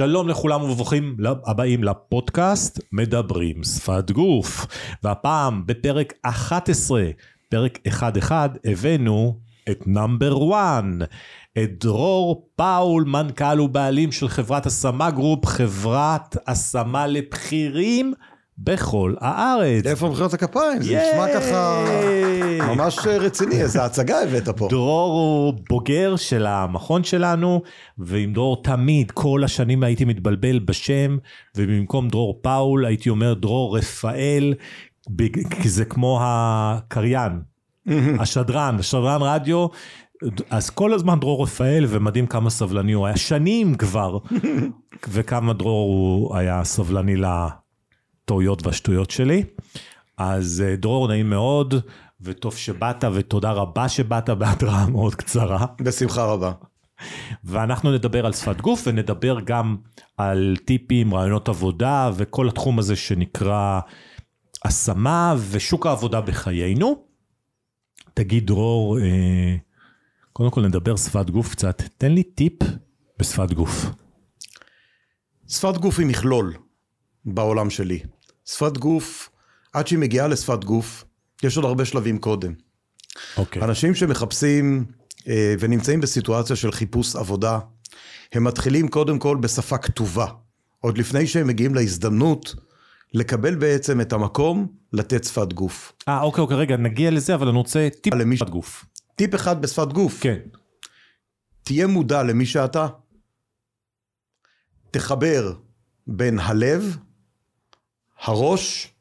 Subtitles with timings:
[0.00, 4.66] שלום לכולם וברוכים הבאים לפודקאסט מדברים שפת גוף.
[5.02, 7.02] והפעם בפרק 11,
[7.48, 7.78] פרק
[8.28, 8.32] 1-1,
[8.64, 9.38] הבאנו
[9.70, 10.84] את number 1,
[11.58, 18.14] את דרור פאול, מנכ"ל ובעלים של חברת השמה גרופ, חברת השמה לבכירים.
[18.64, 19.86] בכל הארץ.
[19.86, 20.82] איפה מחיאות הכפיים?
[20.82, 21.84] זה נשמע ככה
[22.68, 24.68] ממש רציני, איזה הצגה הבאת פה.
[24.70, 27.62] דרור הוא בוגר של המכון שלנו,
[27.98, 31.16] ועם דרור תמיד, כל השנים הייתי מתבלבל בשם,
[31.56, 34.54] ובמקום דרור פאול הייתי אומר דרור רפאל,
[35.62, 37.40] כי זה כמו הקריין,
[38.18, 39.66] השדרן, השדרן רדיו.
[40.50, 44.18] אז כל הזמן דרור רפאל, ומדהים כמה סבלני הוא היה, שנים כבר,
[45.12, 47.24] וכמה דרור הוא היה סבלני ל...
[48.24, 49.44] הטעויות והשטויות שלי.
[50.16, 51.74] אז אה, דרור, נעים מאוד,
[52.20, 55.66] וטוב שבאת, ותודה רבה שבאת בהתראה מאוד קצרה.
[55.80, 56.52] בשמחה רבה.
[57.44, 59.76] ואנחנו נדבר על שפת גוף, ונדבר גם
[60.16, 63.80] על טיפים, רעיונות עבודה, וכל התחום הזה שנקרא
[64.64, 67.04] השמה ושוק העבודה בחיינו.
[68.14, 69.56] תגיד, דרור, אה,
[70.32, 71.82] קודם כל נדבר שפת גוף קצת.
[71.98, 72.62] תן לי טיפ
[73.18, 73.86] בשפת גוף.
[75.48, 76.54] שפת גוף היא מכלול
[77.24, 77.98] בעולם שלי.
[78.44, 79.30] שפת גוף,
[79.72, 81.04] עד שהיא מגיעה לשפת גוף,
[81.42, 82.52] יש עוד הרבה שלבים קודם.
[83.36, 83.62] אוקיי.
[83.62, 83.64] Okay.
[83.64, 84.84] אנשים שמחפשים
[85.28, 87.58] אה, ונמצאים בסיטואציה של חיפוש עבודה,
[88.32, 90.26] הם מתחילים קודם כל בשפה כתובה.
[90.80, 92.54] עוד לפני שהם מגיעים להזדמנות
[93.14, 95.92] לקבל בעצם את המקום לתת שפת גוף.
[96.08, 98.36] אה, אוקיי, אוקיי, רגע, נגיע לזה, אבל אני רוצה טיפ למי...
[98.36, 98.84] בשפת גוף.
[99.16, 100.20] טיפ אחד בשפת גוף.
[100.20, 100.38] כן.
[101.62, 102.86] תהיה מודע למי שאתה,
[104.90, 105.52] תחבר
[106.06, 106.96] בין הלב
[108.22, 108.94] הראש,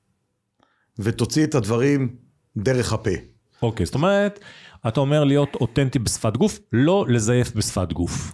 [1.00, 2.16] ותוציא את הדברים
[2.58, 3.12] דרך הפה.
[3.61, 4.39] אוקיי, זאת אומרת,
[4.88, 8.31] אתה אומר להיות אותנטי בשפת גוף, לא לזייף בשפת גוף.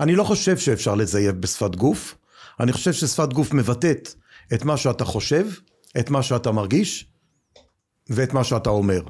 [0.00, 2.14] אני לא חושב שאפשר לזייף בשפת גוף,
[2.60, 4.14] אני חושב ששפת גוף מבטאת
[4.54, 5.46] את מה שאתה חושב,
[5.98, 7.06] את מה שאתה מרגיש,
[8.10, 9.00] ואת מה שאתה אומר.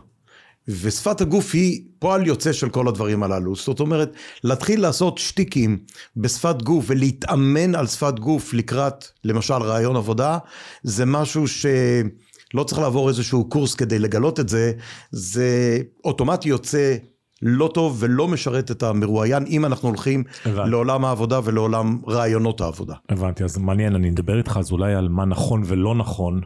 [0.68, 3.56] ושפת הגוף היא פועל יוצא של כל הדברים הללו.
[3.56, 4.12] זאת אומרת,
[4.44, 5.78] להתחיל לעשות שטיקים
[6.16, 10.38] בשפת גוף ולהתאמן על שפת גוף לקראת, למשל, רעיון עבודה,
[10.82, 14.72] זה משהו שלא צריך לעבור איזשהו קורס כדי לגלות את זה,
[15.10, 16.96] זה אוטומטי יוצא
[17.42, 20.70] לא טוב ולא משרת את המרואיין, אם אנחנו הולכים הבנתי.
[20.70, 22.94] לעולם העבודה ולעולם רעיונות העבודה.
[23.08, 26.40] הבנתי, אז מעניין, אני אדבר איתך אז אולי על מה נכון ולא נכון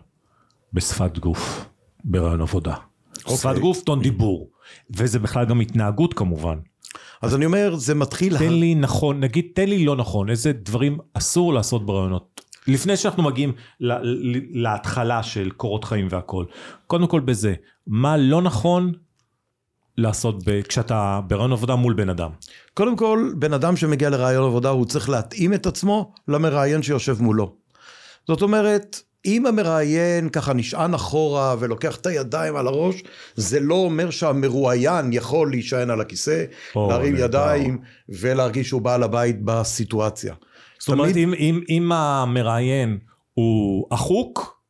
[0.72, 1.64] בשפת גוף,
[2.04, 2.74] ברעיון עבודה.
[3.24, 3.36] Okay.
[3.36, 4.50] שפת גוף, טון דיבור.
[4.96, 6.58] וזה בכלל גם התנהגות כמובן.
[7.22, 8.38] אז אני אומר, זה מתחיל...
[8.38, 12.40] תן לי נכון, נגיד, תן לי לא נכון, איזה דברים אסור לעשות ברעיונות.
[12.66, 13.52] לפני שאנחנו מגיעים
[14.50, 16.44] להתחלה של קורות חיים והכל.
[16.86, 17.54] קודם כל בזה,
[17.86, 18.92] מה לא נכון
[19.98, 22.30] לעשות ב, כשאתה ברעיון עבודה מול בן אדם?
[22.74, 27.56] קודם כל, בן אדם שמגיע לרעיון עבודה, הוא צריך להתאים את עצמו למראיין שיושב מולו.
[28.26, 33.02] זאת אומרת, אם המראיין ככה נשען אחורה ולוקח את הידיים על הראש,
[33.34, 36.44] זה לא אומר שהמרואיין יכול להישען על הכיסא,
[36.76, 37.78] או, להרים ידיים
[38.08, 40.34] ולהרגיש שהוא בעל הבית בסיטואציה.
[40.78, 42.98] זאת אומרת, אם, אם, אם המראיין
[43.34, 44.62] הוא אחוק,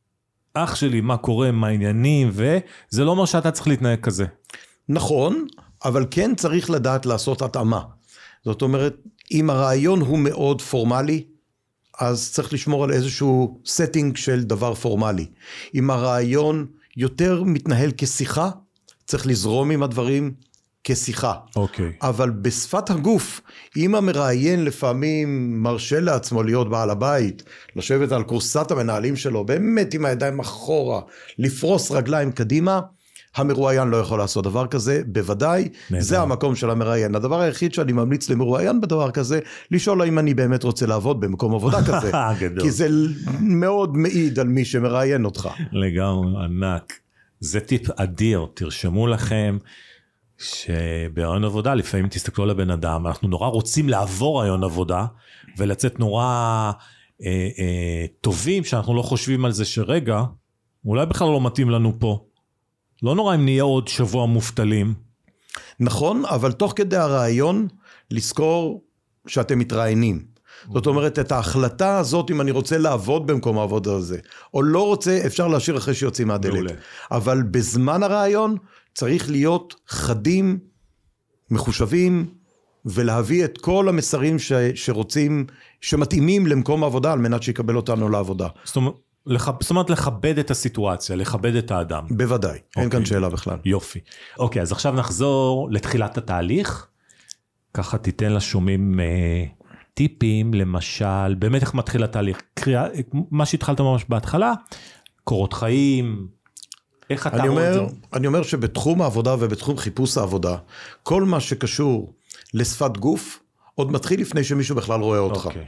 [0.53, 4.25] אח שלי, מה קורה, מה העניינים, וזה לא אומר שאתה צריך להתנהג כזה.
[4.89, 5.45] נכון,
[5.85, 7.81] אבל כן צריך לדעת לעשות התאמה.
[8.45, 8.95] זאת אומרת,
[9.31, 11.23] אם הרעיון הוא מאוד פורמלי,
[11.99, 15.25] אז צריך לשמור על איזשהו setting של דבר פורמלי.
[15.75, 16.65] אם הרעיון
[16.97, 18.49] יותר מתנהל כשיחה,
[19.05, 20.31] צריך לזרום עם הדברים
[20.83, 21.33] כשיחה.
[21.55, 21.89] אוקיי.
[21.89, 22.07] Okay.
[22.07, 23.41] אבל בשפת הגוף,
[23.77, 27.43] אם המראיין לפעמים מרשה לעצמו להיות בעל הבית,
[27.75, 31.01] לשבת על כורסת המנהלים שלו, באמת עם הידיים אחורה,
[31.37, 32.81] לפרוס רגליים קדימה,
[33.35, 36.01] המרואיין לא יכול לעשות דבר כזה, בוודאי, נדע.
[36.01, 37.15] זה המקום של המראיין.
[37.15, 39.39] הדבר היחיד שאני ממליץ למרואיין בדבר כזה,
[39.71, 42.11] לשאול האם אני באמת רוצה לעבוד במקום עבודה כזה.
[42.61, 42.87] כי זה
[43.41, 45.49] מאוד מעיד על מי שמראיין אותך.
[45.71, 46.93] לגמרי, ענק.
[47.39, 49.57] זה טיפ אדיר, תרשמו לכם.
[50.37, 55.05] שברעיון עבודה לפעמים תסתכלו על הבן אדם, אנחנו נורא רוצים לעבור רעיון עבודה
[55.57, 60.23] ולצאת נורא אה, אה, טובים שאנחנו לא חושבים על זה שרגע,
[60.85, 62.25] אולי בכלל לא מתאים לנו פה.
[63.03, 64.93] לא נורא אם נהיה עוד שבוע מובטלים.
[65.79, 67.67] נכון, אבל תוך כדי הרעיון,
[68.11, 68.83] לזכור
[69.27, 70.25] שאתם מתראיינים.
[70.73, 74.17] זאת אומרת, את ההחלטה הזאת, אם אני רוצה לעבוד במקום העבודה הזה,
[74.53, 76.53] או לא רוצה, אפשר להשאיר אחרי שיוצאים מהדלת.
[76.53, 76.71] מעולה.
[77.11, 78.57] אבל בזמן הרעיון,
[78.93, 80.59] צריך להיות חדים,
[81.51, 82.25] מחושבים,
[82.85, 85.45] ולהביא את כל המסרים ש, שרוצים,
[85.81, 88.47] שמתאימים למקום העבודה, על מנת שיקבל אותנו לעבודה.
[88.63, 88.93] זאת אומרת...
[89.25, 89.49] לח...
[89.59, 92.05] זאת אומרת לכבד את הסיטואציה, לכבד את האדם.
[92.09, 92.83] בוודאי, אוקיי.
[92.83, 93.57] אין כאן שאלה בכלל.
[93.65, 93.99] יופי.
[94.39, 96.87] אוקיי, אז עכשיו נחזור לתחילת התהליך.
[97.73, 99.45] ככה תיתן לשומעים אה,
[99.93, 102.41] טיפים, למשל, באמת איך מתחיל התהליך?
[102.53, 102.85] קריאה,
[103.31, 104.53] מה שהתחלת ממש בהתחלה,
[105.23, 106.27] קורות חיים,
[107.09, 107.81] איך אתה רואה את זה?
[108.13, 110.57] אני אומר שבתחום העבודה ובתחום חיפוש העבודה,
[111.03, 112.13] כל מה שקשור
[112.53, 113.39] לשפת גוף,
[113.75, 115.45] עוד מתחיל לפני שמישהו בכלל רואה אותך.
[115.45, 115.65] אוקיי.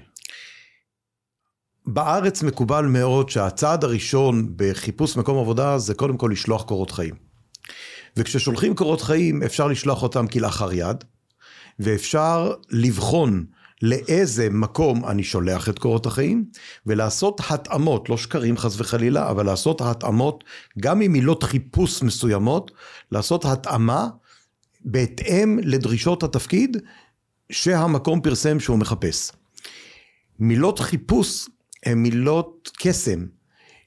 [1.87, 7.15] בארץ מקובל מאוד שהצעד הראשון בחיפוש מקום עבודה זה קודם כל לשלוח קורות חיים.
[8.17, 11.03] וכששולחים קורות חיים אפשר לשלוח אותם כלאחר יד,
[11.79, 13.45] ואפשר לבחון
[13.81, 16.45] לאיזה מקום אני שולח את קורות החיים,
[16.85, 20.43] ולעשות התאמות, לא שקרים חס וחלילה, אבל לעשות התאמות,
[20.79, 22.71] גם עם מילות חיפוש מסוימות,
[23.11, 24.07] לעשות התאמה
[24.85, 26.77] בהתאם לדרישות התפקיד
[27.51, 29.31] שהמקום פרסם שהוא מחפש.
[30.39, 31.47] מילות חיפוש
[31.85, 33.25] הן מילות קסם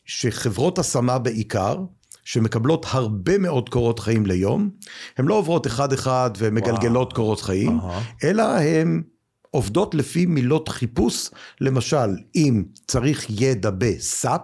[0.05, 1.77] שחברות השמה בעיקר,
[2.25, 4.71] שמקבלות הרבה מאוד קורות חיים ליום,
[5.19, 7.15] הן לא עוברות אחד אחד ומגלגלות וואו.
[7.15, 8.03] קורות חיים, אהה.
[8.25, 9.03] אלא הן
[9.51, 11.31] עובדות לפי מילות חיפוש,
[11.61, 14.43] למשל אם צריך ידע בסאפ,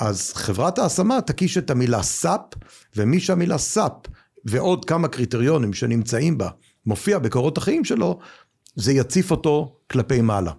[0.00, 2.40] אז חברת ההשמה תקיש את המילה סאפ,
[2.96, 3.92] ומי שהמילה סאפ
[4.44, 6.48] ועוד כמה קריטריונים שנמצאים בה
[6.86, 8.18] מופיע בקורות החיים שלו,
[8.74, 10.52] זה יציף אותו כלפי מעלה.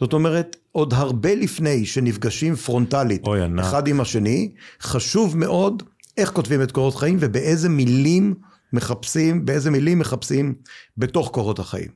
[0.00, 3.40] זאת אומרת, עוד הרבה לפני שנפגשים פרונטלית אוי.
[3.60, 5.82] אחד עם השני, חשוב מאוד
[6.16, 8.34] איך כותבים את קורות חיים ובאיזה מילים
[8.72, 10.54] מחפשים, באיזה מילים מחפשים
[10.96, 11.88] בתוך קורות החיים.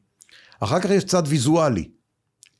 [0.60, 1.88] אחר כך יש צד ויזואלי,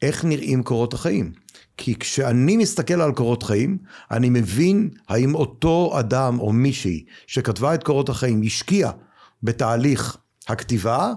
[0.03, 1.33] איך נראים קורות החיים.
[1.77, 3.79] כי כשאני מסתכל על קורות חיים,
[4.11, 8.91] אני מבין האם אותו אדם או מישהי שכתבה את קורות החיים השקיע
[9.43, 10.17] בתהליך
[10.49, 11.13] הכתיבה,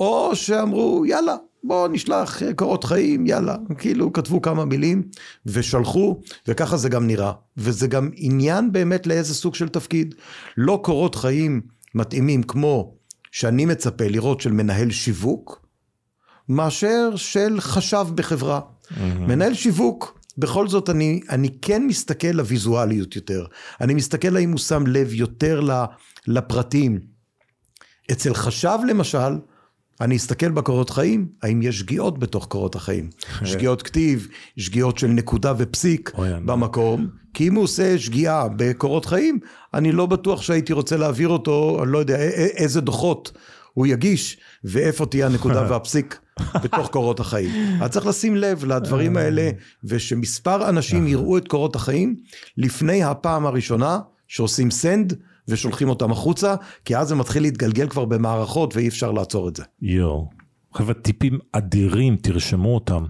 [0.00, 5.02] או שאמרו יאללה בואו נשלח קורות חיים יאללה כאילו כתבו כמה מילים
[5.46, 10.14] ושלחו וככה זה גם נראה וזה גם עניין באמת לאיזה סוג של תפקיד
[10.56, 11.60] לא קורות חיים
[11.94, 12.94] מתאימים כמו
[13.32, 15.66] שאני מצפה לראות של מנהל שיווק
[16.48, 18.60] מאשר של חשב בחברה.
[19.00, 23.44] מנהל שיווק, בכל זאת אני, אני כן מסתכל לוויזואליות יותר.
[23.80, 25.60] אני מסתכל האם הוא שם לב יותר
[26.26, 27.00] לפרטים.
[28.12, 29.38] אצל חשב למשל,
[30.00, 33.10] אני אסתכל בקורות חיים, האם יש שגיאות בתוך קורות החיים.
[33.44, 36.42] שגיאות כתיב, שגיאות של נקודה ופסיק ענק.
[36.44, 39.38] במקום, כי אם הוא עושה שגיאה בקורות חיים,
[39.74, 42.16] אני לא בטוח שהייתי רוצה להעביר אותו, אני לא יודע
[42.56, 43.32] איזה דוחות
[43.74, 46.18] הוא יגיש, ואיפה תהיה הנקודה והפסיק
[46.62, 47.82] בתוך קורות החיים.
[47.82, 49.50] אז צריך לשים לב לדברים האלה,
[49.84, 52.16] ושמספר אנשים יראו את קורות החיים
[52.56, 53.98] לפני הפעם הראשונה
[54.28, 55.14] שעושים סנד
[55.48, 56.54] ושולחים אותם החוצה,
[56.84, 59.62] כי אז זה מתחיל להתגלגל כבר במערכות ואי אפשר לעצור את זה.
[59.82, 60.28] יואו.
[60.74, 63.04] חבר'ה, טיפים אדירים, תרשמו אותם.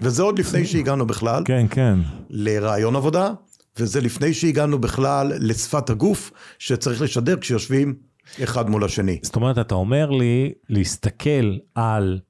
[0.00, 1.98] וזה עוד לפני שהגענו בכלל כן, כן.
[2.30, 3.32] לרעיון עבודה,
[3.78, 7.94] וזה לפני שהגענו בכלל לשפת הגוף שצריך לשדר כשיושבים
[8.42, 9.18] אחד מול השני.
[9.22, 12.20] זאת אומרת, אתה אומר לי להסתכל על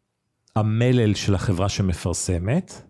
[0.56, 2.82] המלל של החברה שמפרסמת,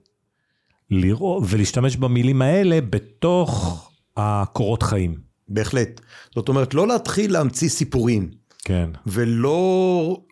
[0.91, 5.32] לראות, ולהשתמש במילים האלה בתוך הקורות חיים.
[5.55, 6.01] בהחלט.
[6.35, 8.31] זאת אומרת, לא להתחיל להמציא סיפורים,
[8.65, 8.91] כן.
[9.07, 10.23] ולא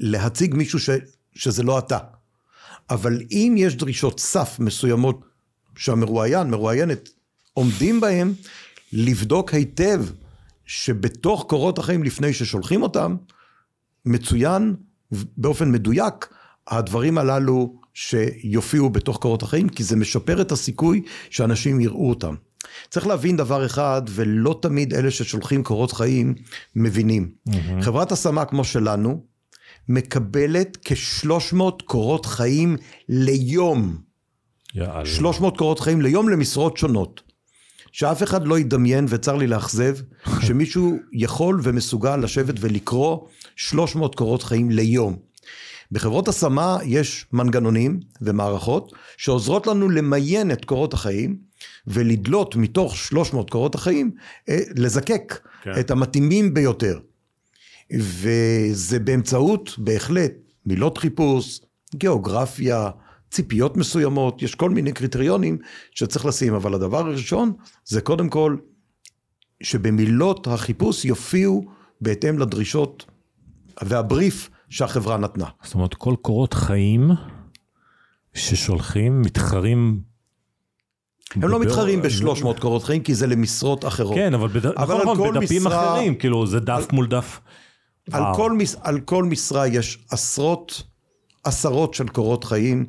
[0.00, 0.90] להציג מישהו ש-
[1.34, 1.98] שזה לא אתה.
[2.90, 5.20] אבל אם יש דרישות סף מסוימות
[5.76, 7.08] שהמרואיין, מרואיינת,
[7.52, 8.32] עומדים בהם,
[8.92, 10.04] לבדוק היטב
[10.66, 13.16] שבתוך קורות החיים לפני ששולחים אותם,
[14.04, 14.74] מצוין
[15.36, 16.28] באופן מדויק
[16.68, 22.34] הדברים הללו שיופיעו בתוך קורות החיים, כי זה משפר את הסיכוי שאנשים יראו אותם.
[22.90, 26.34] צריך להבין דבר אחד, ולא תמיד אלה ששולחים קורות חיים
[26.76, 27.30] מבינים.
[27.48, 27.82] Mm-hmm.
[27.82, 29.24] חברת השמה כמו שלנו,
[29.88, 32.76] מקבלת כ-300 קורות חיים
[33.08, 33.96] ליום.
[34.74, 35.06] יאללה.
[35.06, 37.22] 300 קורות חיים ליום למשרות שונות.
[37.92, 39.96] שאף אחד לא ידמיין, וצר לי לאכזב,
[40.46, 43.18] שמישהו יכול ומסוגל לשבת ולקרוא
[43.56, 45.16] 300 קורות חיים ליום.
[45.92, 51.45] בחברות השמה יש מנגנונים ומערכות שעוזרות לנו למיין את קורות החיים
[51.86, 54.10] ולדלות מתוך 300 קורות החיים,
[54.48, 55.72] אה, לזקק כן.
[55.80, 56.98] את המתאימים ביותר.
[57.92, 60.32] וזה באמצעות בהחלט
[60.66, 61.60] מילות חיפוש,
[61.94, 62.90] גיאוגרפיה,
[63.30, 65.58] ציפיות מסוימות, יש כל מיני קריטריונים
[65.90, 67.52] שצריך לשים, אבל הדבר הראשון
[67.84, 68.56] זה קודם כל
[69.62, 71.64] שבמילות החיפוש יופיעו
[72.00, 73.04] בהתאם לדרישות
[73.82, 75.46] והבריף שהחברה נתנה.
[75.62, 77.10] זאת אומרת, כל קורות חיים
[78.34, 80.00] ששולחים מתחרים...
[81.34, 84.14] הם לא מתחרים ב-300 קורות חיים כי זה למשרות אחרות.
[84.14, 84.66] כן, אבל, בד...
[84.66, 87.40] אבל נכון, על כל בדפים משרה- אחרים, כאילו זה דף מול דף.
[88.12, 88.22] על.
[88.34, 90.82] כל, מש, על כל משרה יש עשרות,
[91.44, 92.86] עשרות של קורות חיים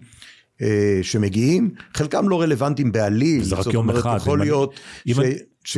[0.62, 3.44] אה, שמגיעים, חלקם לא רלוונטיים בעליל.
[3.44, 5.14] זה רק יום אומרת, אחד, יכול אם אני- להיות, אם
[5.64, 5.78] ש, ש,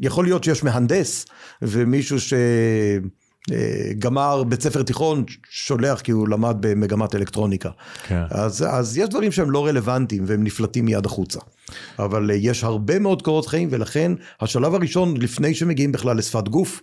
[0.00, 1.26] יכול להיות שיש מהנדס
[1.62, 2.98] ומישהו אה,
[3.98, 7.70] גמר בית ספר תיכון, שולח כי הוא למד במגמת אלקטרוניקה.
[8.06, 8.22] כן.
[8.30, 11.40] אז, אז יש דברים שהם לא רלוונטיים והם נפלטים מיד החוצה.
[11.98, 16.82] אבל אה, יש הרבה מאוד קורות חיים ולכן השלב הראשון לפני שמגיעים בכלל לשפת גוף,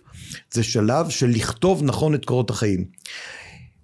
[0.52, 2.84] זה שלב של לכתוב נכון את קורות החיים.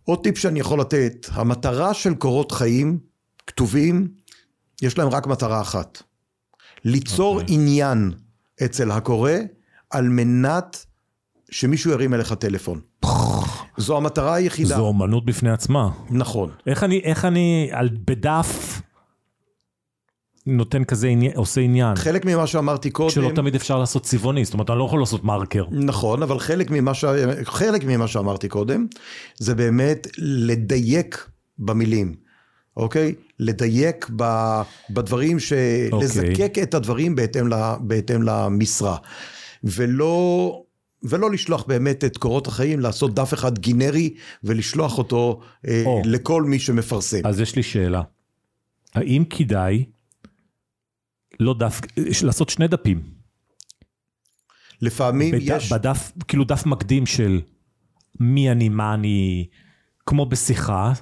[0.04, 2.99] עוד טיפ שאני יכול לתת, המטרה של קורות חיים
[3.47, 4.09] כתובים,
[4.83, 6.02] יש להם רק מטרה אחת.
[6.85, 7.40] ליצור okay.
[7.40, 7.54] אוקיי.
[7.54, 8.12] עניין
[8.64, 9.33] אצל הקורא
[9.90, 10.87] על מנת
[11.50, 12.80] שמישהו ירים אליך טלפון.
[13.76, 14.76] זו המטרה היחידה.
[14.76, 15.90] זו אומנות בפני עצמה.
[16.10, 16.50] נכון.
[16.66, 18.80] איך אני, איך אני, על, בדף,
[20.46, 21.96] נותן כזה עניין, עושה עניין.
[21.96, 23.10] חלק ממה שאמרתי קודם...
[23.10, 25.64] שלא תמיד אפשר לעשות צבעוני, זאת אומרת, אני לא יכול לעשות מרקר.
[25.70, 27.04] נכון, אבל חלק ממה, ש...
[27.44, 28.86] חלק ממה שאמרתי קודם,
[29.38, 32.14] זה באמת לדייק במילים,
[32.76, 33.14] אוקיי?
[33.38, 34.24] לדייק ב...
[34.90, 35.52] בדברים, ש...
[35.92, 36.04] אוקיי.
[36.04, 37.54] לזקק את הדברים בהתאם, ל...
[37.80, 38.96] בהתאם למשרה.
[39.64, 40.62] ולא...
[41.02, 46.02] ולא לשלוח באמת את קורות החיים, לעשות דף אחד גינרי ולשלוח אותו אה, או.
[46.04, 47.20] לכל מי שמפרסם.
[47.24, 48.02] אז יש לי שאלה.
[48.94, 49.84] האם כדאי
[51.40, 51.80] לא דף,
[52.22, 53.02] לעשות שני דפים?
[54.82, 55.40] לפעמים בד...
[55.42, 55.72] יש...
[55.72, 57.40] בדף, כאילו דף מקדים של
[58.20, 59.46] מי אני, מה אני,
[60.06, 60.92] כמו בשיחה,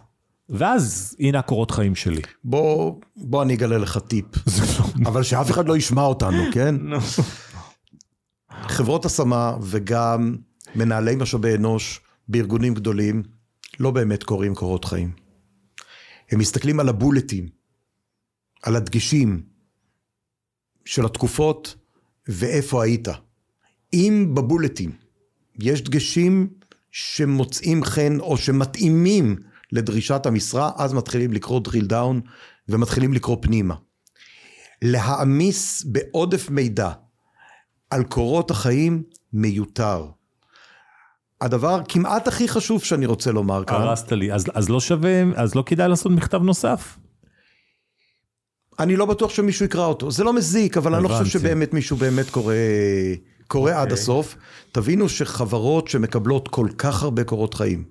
[0.48, 2.22] ואז הנה הקורות חיים שלי.
[2.44, 4.26] בוא, בוא אני אגלה לך טיפ.
[4.36, 4.84] לא...
[5.06, 6.74] אבל שאף אחד לא ישמע אותנו, כן?
[8.62, 10.37] חברות השמה וגם
[10.75, 13.23] מנהלי משאבי אנוש בארגונים גדולים
[13.80, 15.12] לא באמת קוראים קורות חיים.
[16.30, 17.49] הם מסתכלים על הבולטים,
[18.62, 19.42] על הדגשים
[20.84, 21.75] של התקופות
[22.28, 23.08] ואיפה היית.
[23.92, 24.90] אם בבולטים
[25.58, 26.49] יש דגשים
[26.90, 29.37] שמוצאים חן או שמתאימים
[29.73, 32.28] לדרישת המשרה, אז מתחילים לקרוא drill down
[32.68, 33.75] ומתחילים לקרוא פנימה.
[34.82, 36.90] להעמיס בעודף מידע
[37.94, 40.06] על קורות החיים מיותר.
[41.40, 45.54] הדבר כמעט הכי חשוב שאני רוצה לומר כאן, הרסת לי, אז, אז לא שווה, אז
[45.54, 46.98] לא כדאי לעשות מכתב נוסף?
[48.78, 50.10] אני לא בטוח שמישהו יקרא אותו.
[50.10, 51.24] זה לא מזיק, אבל אני לא הבנתי.
[51.24, 52.54] חושב שבאמת מישהו באמת קורא,
[53.46, 53.92] קורא עד אוקיי.
[53.92, 54.36] הסוף.
[54.72, 57.84] תבינו שחברות שמקבלות כל כך הרבה קורות חיים,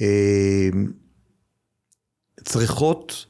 [0.00, 0.68] אה,
[2.44, 3.26] צריכות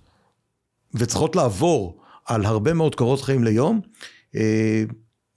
[0.94, 3.80] וצריכות לעבור על הרבה מאוד קורות חיים ליום,
[4.36, 4.84] אה,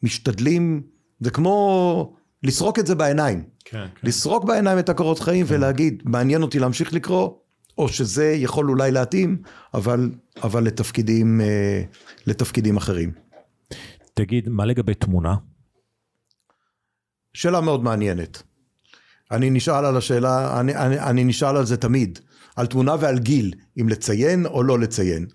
[0.03, 0.81] משתדלים,
[1.19, 2.13] זה כמו
[2.43, 3.43] לסרוק את זה בעיניים.
[3.65, 7.29] כן, לסרוק בעיניים את הקורות חיים ולהגיד, מעניין אותי להמשיך לקרוא,
[7.77, 9.41] או שזה יכול אולי להתאים,
[9.73, 10.11] אבל,
[10.43, 11.81] אבל לתפקידים, אה,
[12.27, 13.11] לתפקידים אחרים.
[14.13, 15.35] תגיד, מה לגבי תמונה?
[17.33, 18.43] שאלה מאוד מעניינת.
[19.31, 22.19] אני נשאל על השאלה, אני, אני, אני נשאל על זה תמיד,
[22.55, 25.25] על תמונה ועל גיל, אם לציין או לא לציין.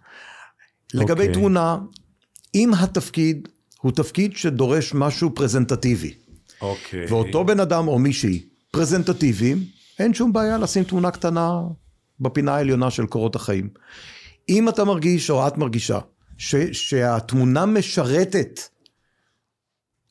[0.95, 1.33] לגבי אוקיי.
[1.33, 1.79] תמונה,
[2.55, 3.49] אם התפקיד
[3.83, 6.15] הוא תפקיד שדורש משהו פרזנטטיבי,
[6.61, 7.07] אוקיי.
[7.09, 9.65] ואותו בן אדם או מישהי פרזנטטיביים,
[9.99, 11.61] אין שום בעיה לשים תמונה קטנה
[12.21, 13.69] בפינה העליונה של קורות החיים.
[14.49, 15.99] אם אתה מרגיש או את מרגישה
[16.39, 18.61] ש, שהתמונה משרתת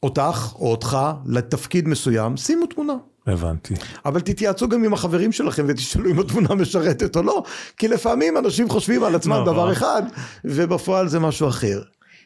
[0.04, 2.94] אותך או אותך לתפקיד מסוים, שימו תמונה.
[3.28, 3.74] הבנתי.
[4.06, 7.44] אבל תתייעצו גם עם החברים שלכם ותשאלו אם התמונה משרתת או לא,
[7.78, 9.46] כי לפעמים אנשים חושבים על עצמם נכון.
[9.46, 10.04] דבר אחד,
[10.46, 11.82] ובפועל זה משהו אחר.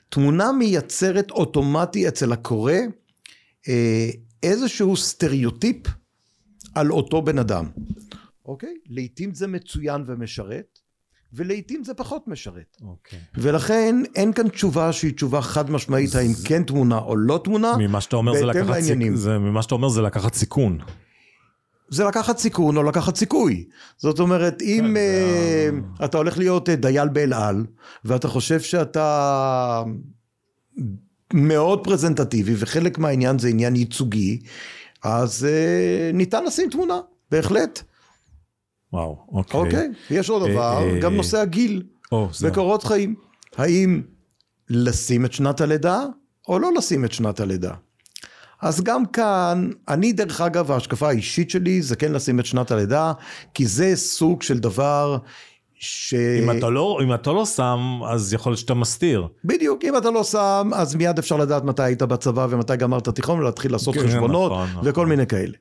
[0.10, 2.74] תמונה מייצרת אוטומטי אצל הקורא
[3.68, 4.10] אה,
[4.44, 5.78] איזשהו סטריאוטיפ
[6.76, 7.66] על אותו בן אדם.
[8.46, 8.74] אוקיי?
[8.90, 10.80] לעתים זה מצוין ומשרת,
[11.34, 12.78] ולעתים זה פחות משרת.
[12.82, 13.20] אוקיי.
[13.36, 17.78] ולכן אין כאן תשובה שהיא תשובה חד משמעית האם כן תמונה או לא תמונה.
[17.78, 18.80] ממה שאתה אומר זה לקחת.
[18.80, 20.80] סיכון, זה, ממה שאתה אומר זה לקחת סיכון.
[21.89, 23.65] זה לקחת סיכון או לקחת סיכוי.
[23.98, 27.65] זאת אומרת, אם uh, אתה הולך להיות אה, דייל באל על,
[28.06, 29.84] ואתה חושב שאתה
[31.34, 34.39] מאוד פרזנטטיבי, וחלק מהעניין זה עניין ייצוגי,
[35.04, 37.00] אז uh, ניתן לשים תמונה,
[37.32, 37.82] בהחלט.
[38.94, 39.60] וואו, אוקיי.
[39.60, 39.88] אוקיי?
[40.10, 41.84] יש עוד דבר, גם נושא הגיל.
[42.42, 43.15] וקורות חיים.
[43.58, 44.01] האם
[44.70, 46.06] לשים את שנת הלידה,
[46.48, 47.74] או לא לשים את שנת הלידה?
[48.62, 53.14] אז גם כאן, אני דרך אגב, ההשקפה האישית שלי זה כן לשים את שנת הלידה,
[53.54, 55.18] כי זה סוג של דבר
[55.80, 56.14] ש...
[56.14, 59.28] אם אתה לא, אם אתה לא שם, אז יכול להיות שאתה מסתיר.
[59.46, 63.40] בדיוק, אם אתה לא שם, אז מיד אפשר לדעת מתי היית בצבא ומתי גמרת תיכון
[63.40, 64.82] ולהתחיל לעשות כן, חשבונות נכון, נכון.
[64.86, 65.54] וכל מיני כאלה.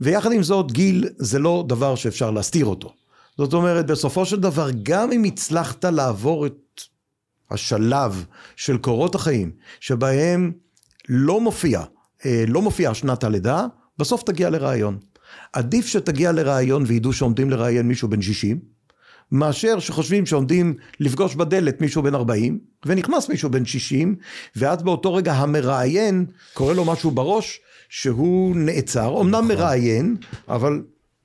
[0.00, 2.92] ויחד עם זאת, גיל זה לא דבר שאפשר להסתיר אותו.
[3.38, 6.80] זאת אומרת, בסופו של דבר, גם אם הצלחת לעבור את
[7.50, 8.24] השלב
[8.56, 9.50] של קורות החיים,
[9.80, 10.52] שבהם
[11.08, 11.82] לא מופיע,
[12.48, 13.66] לא מופיעה שנת הלידה,
[13.98, 14.98] בסוף תגיע לראיון.
[15.52, 18.58] עדיף שתגיע לראיון וידעו שעומדים לראיין מישהו בן 60,
[19.32, 24.16] מאשר שחושבים שעומדים לפגוש בדלת מישהו בן 40, ונכנס מישהו בן 60,
[24.56, 30.16] ואז באותו רגע המראיין קורא לו משהו בראש, שהוא נעצר, אמנם מראיין,
[30.48, 30.82] אבל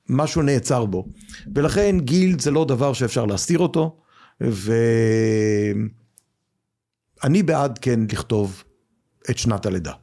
[0.10, 1.08] משהו נעצר בו.
[1.56, 3.98] ולכן גיל זה לא דבר שאפשר להסתיר אותו,
[7.22, 8.64] ואני בעד כן לכתוב
[9.30, 9.94] את שנת הלידה.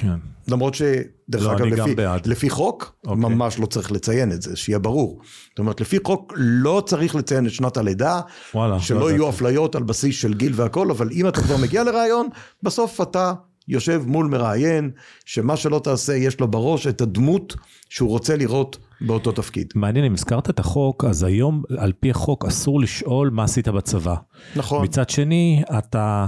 [0.00, 0.18] כן.
[0.48, 1.94] למרות שדרך לא, אגב, לפי.
[2.26, 3.20] לפי חוק, אוקיי.
[3.20, 5.20] ממש לא צריך לציין את זה, שיהיה ברור.
[5.48, 8.20] זאת אומרת, לפי חוק לא צריך לציין את שנת הלידה,
[8.54, 9.36] וואלה, לא שלא יהיו ידעתי.
[9.36, 12.28] אפליות על בסיס של גיל והכל, אבל אם אתה כבר מגיע לראיון,
[12.62, 13.32] בסוף אתה
[13.68, 14.90] יושב מול מראיין,
[15.24, 17.56] שמה שלא תעשה, יש לו בראש את הדמות
[17.88, 19.66] שהוא רוצה לראות באותו תפקיד.
[19.74, 24.14] מעניין, אם הזכרת את החוק, אז היום על פי החוק אסור לשאול מה עשית בצבא.
[24.56, 24.84] נכון.
[24.84, 26.26] מצד שני, אתה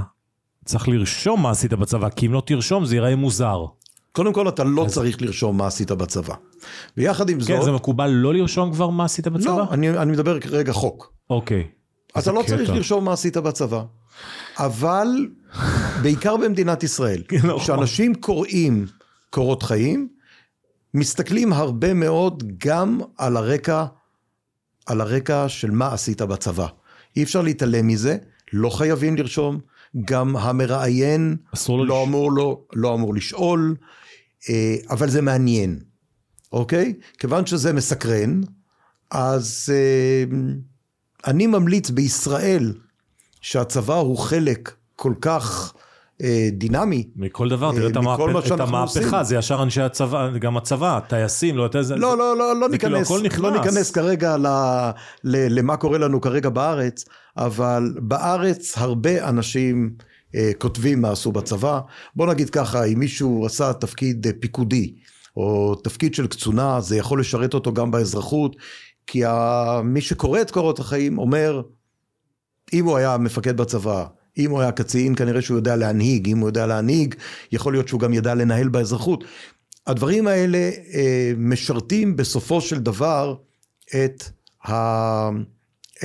[0.64, 3.64] צריך לרשום מה עשית בצבא, כי אם לא תרשום זה ייראה מוזר.
[4.12, 6.34] קודם כל, אתה לא צריך לרשום מה עשית בצבא.
[6.96, 7.64] ויחד עם כן, זאת...
[7.64, 9.56] זה מקובל לא לרשום כבר מה עשית בצבא?
[9.56, 11.12] לא, אני, אני מדבר כרגע חוק.
[11.30, 11.68] אוקיי.
[12.18, 12.74] אתה לא צריך קטע.
[12.74, 13.82] לרשום מה עשית בצבא.
[14.58, 15.08] אבל
[16.02, 17.58] בעיקר במדינת ישראל, כן, נכון.
[17.58, 18.86] כשאנשים קוראים
[19.30, 20.08] קורות חיים,
[20.94, 23.84] מסתכלים הרבה מאוד גם על הרקע,
[24.86, 26.66] על הרקע של מה עשית בצבא.
[27.16, 28.16] אי אפשר להתעלם מזה,
[28.52, 29.60] לא חייבים לרשום,
[30.04, 31.36] גם המראיין
[31.68, 33.76] לו לא לש- אמור, לא, לא אמור לשאול,
[34.50, 35.78] אה, אבל זה מעניין,
[36.52, 36.94] אוקיי?
[37.18, 38.40] כיוון שזה מסקרן,
[39.10, 40.24] אז אה,
[41.26, 42.74] אני ממליץ בישראל
[43.40, 45.74] שהצבא הוא חלק כל כך
[46.52, 47.08] דינמי.
[47.16, 48.20] מכל דבר, תראה את, אה, המהפ...
[48.20, 49.24] מה את המהפכה, עושים.
[49.24, 51.96] זה ישר אנשי הצבא, גם הצבא, טייסים, לא יודע, זה...
[51.96, 53.38] לא, לא, לא, לא כאילו ניכנס, נכנס.
[53.38, 54.46] לא ניכנס כרגע ל,
[55.24, 57.04] ל, למה קורה לנו כרגע בארץ,
[57.36, 59.90] אבל בארץ הרבה אנשים
[60.34, 61.80] אה, כותבים מה עשו בצבא.
[62.16, 64.94] בוא נגיד ככה, אם מישהו עשה תפקיד אה, פיקודי,
[65.36, 68.56] או תפקיד של קצונה, זה יכול לשרת אותו גם באזרחות,
[69.06, 71.62] כי ה, מי שקורא את קורות החיים אומר,
[72.72, 74.06] אם הוא היה מפקד בצבא,
[74.38, 77.14] אם הוא היה קצין, כנראה שהוא יודע להנהיג, אם הוא יודע להנהיג,
[77.52, 79.24] יכול להיות שהוא גם ידע לנהל באזרחות.
[79.86, 80.58] הדברים האלה
[80.94, 83.34] אה, משרתים בסופו של דבר
[84.04, 84.24] את,
[84.68, 84.72] ה,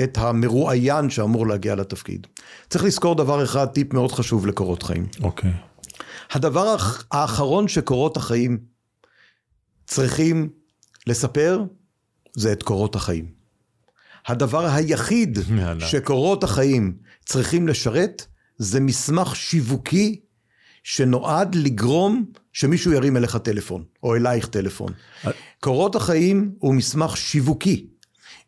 [0.03, 2.27] את המרואיין שאמור להגיע לתפקיד.
[2.69, 5.07] צריך לזכור דבר אחד, טיפ מאוד חשוב לקורות חיים.
[5.23, 5.51] אוקיי.
[6.31, 8.57] הדבר האח- האחרון שקורות החיים
[9.85, 10.49] צריכים
[11.07, 11.63] לספר
[12.35, 13.36] זה את קורות החיים.
[14.27, 15.39] הדבר היחיד.
[15.89, 18.25] שקורות החיים צריכים לשרת
[18.57, 20.19] זה מסמך שיווקי
[20.83, 24.93] שנועד לגרום שמישהו ירים אליך טלפון או אלייך טלפון.
[25.59, 27.87] קורות החיים הוא מסמך שיווקי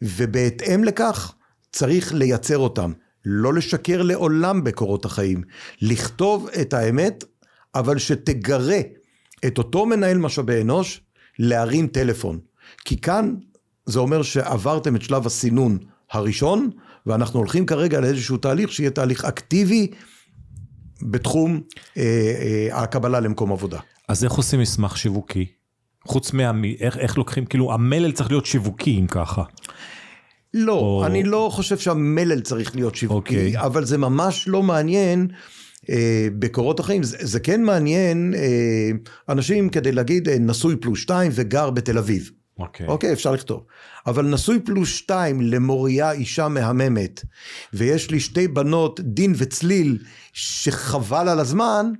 [0.02, 1.34] ובהתאם לכך
[1.72, 2.94] צריך לייצר אותם.
[3.26, 5.44] לא לשקר לעולם בקורות החיים,
[5.82, 7.24] לכתוב את האמת
[7.76, 8.80] אבל שתגרה
[9.46, 11.02] את אותו מנהל משאבי אנוש
[11.40, 12.40] להרים טלפון.
[12.86, 13.36] כי כאן
[13.90, 15.78] זה אומר שעברתם את שלב הסינון
[16.12, 16.70] הראשון,
[17.06, 19.88] ואנחנו הולכים כרגע לאיזשהו תהליך שיהיה תהליך אקטיבי
[21.02, 21.62] בתחום
[21.98, 23.80] אה, אה, הקבלה למקום עבודה.
[24.08, 25.46] אז איך עושים מסמך שיווקי?
[26.08, 26.52] חוץ מה...
[26.80, 29.44] איך, איך לוקחים, כאילו, המלל צריך להיות שיווקי אם ככה.
[30.54, 33.58] לא, או- אני לא חושב שהמלל צריך להיות שיווקי, אוקיי.
[33.58, 35.28] אבל זה ממש לא מעניין
[35.90, 37.04] אה, בקורות החיים.
[37.04, 38.92] זה, זה כן מעניין אה,
[39.30, 42.32] אנשים כדי להגיד אה, נשוי פלוס שתיים וגר בתל אביב.
[42.60, 42.88] אוקיי.
[42.88, 43.64] אוקיי, אפשר לכתוב.
[44.08, 47.24] אבל נשוי פלוס שתיים למוריה אישה מהממת,
[47.74, 49.98] ויש לי שתי בנות, דין וצליל,
[50.34, 51.92] שחבל על הזמן,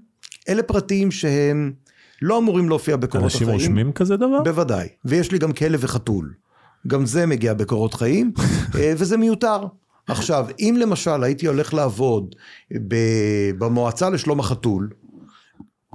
[0.50, 1.72] אלה פרטים שהם
[2.22, 3.60] לא אמורים להופיע בקורות אנשים החיים.
[3.60, 4.44] רושמים כזה דבר?
[4.44, 4.88] בוודאי.
[5.06, 6.34] ויש לי גם כלב וחתול.
[6.88, 8.32] גם זה מגיע בקורות חיים,
[8.80, 9.60] אה, וזה מיותר.
[10.08, 12.36] עכשיו, אם למשל הייתי הולך לעבוד
[13.58, 14.90] במועצה לשלום החתול,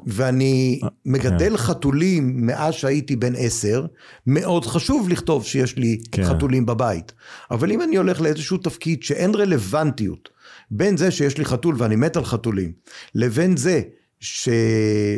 [0.06, 3.86] ואני מגדל חתולים מאז שהייתי בן עשר,
[4.26, 6.24] מאוד חשוב לכתוב שיש לי כן.
[6.24, 7.12] חתולים בבית.
[7.50, 10.28] אבל אם אני הולך לאיזשהו תפקיד שאין רלוונטיות
[10.70, 12.72] בין זה שיש לי חתול ואני מת על חתולים,
[13.14, 13.82] לבין זה,
[14.20, 14.48] ש...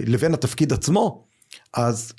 [0.07, 1.27] לבין התפקיד עצמו,
[1.75, 2.13] אז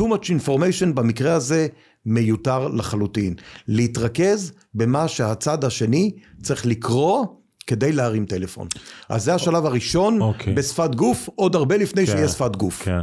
[0.00, 1.66] too much information במקרה הזה
[2.06, 3.34] מיותר לחלוטין.
[3.68, 6.10] להתרכז במה שהצד השני
[6.42, 7.26] צריך לקרוא
[7.66, 8.68] כדי להרים טלפון.
[9.08, 10.52] אז זה השלב הראשון אוקיי.
[10.54, 12.12] בשפת גוף, עוד הרבה לפני כן.
[12.12, 12.82] שיהיה שפת גוף.
[12.82, 12.98] כן.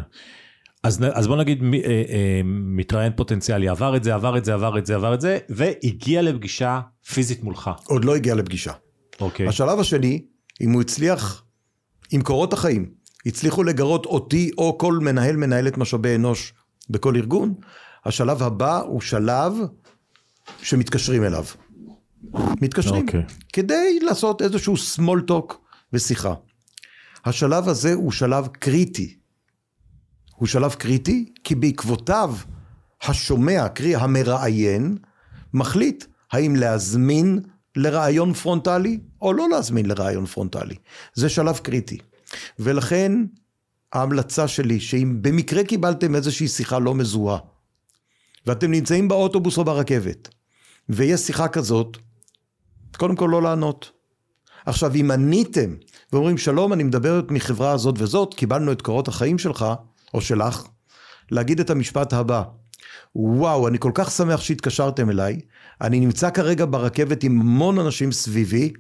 [0.84, 4.54] אז, אז בוא נגיד מי- אה, אה, מתראיין פוטנציאלי עבר את זה, עבר את זה,
[4.54, 6.80] עבר את זה, עבר את זה, והגיע לפגישה
[7.13, 7.69] פיזית מולך.
[7.88, 8.71] עוד לא הגיע לפגישה.
[9.21, 9.47] אוקיי.
[9.47, 10.26] השלב השני,
[10.62, 11.43] אם הוא הצליח,
[12.12, 12.89] עם קורות החיים,
[13.26, 16.54] הצליחו לגרות אותי או כל מנהל מנהלת משאבי אנוש
[16.89, 17.54] בכל ארגון,
[18.06, 19.54] השלב הבא הוא שלב
[20.63, 21.45] שמתקשרים אליו.
[22.62, 23.06] מתקשרים.
[23.06, 23.24] אוקיי.
[23.54, 25.54] כדי לעשות איזשהו small talk
[25.94, 26.34] ושיחה.
[27.26, 29.18] השלב הזה הוא שלב קריטי.
[30.36, 32.36] הוא שלב קריטי כי בעקבותיו
[33.02, 34.98] השומע, קרי המראיין,
[35.54, 37.40] מחליט האם להזמין
[37.76, 40.76] לראיון פרונטלי או לא להזמין לראיון פרונטלי.
[41.14, 41.98] זה שלב קריטי.
[42.60, 43.12] ולכן
[43.94, 47.40] ההמלצה שלי, שאם במקרה קיבלתם איזושהי שיחה לא מזוהה,
[48.46, 50.30] ואתם נמצאים באוטובוס או ברכבת,
[50.90, 51.98] ויש שיחה כזאת,
[52.97, 53.91] קודם כל לא לענות.
[54.65, 55.75] עכשיו, אם עניתם
[56.13, 59.65] ואומרים, שלום, אני מדברת מחברה הזאת וזאת, קיבלנו את קורות החיים שלך,
[60.13, 60.63] או שלך,
[61.32, 62.43] להגיד את המשפט הבא,
[63.15, 65.39] וואו, אני כל כך שמח שהתקשרתם אליי,
[65.82, 68.73] אני נמצא כרגע ברכבת עם המון אנשים סביבי,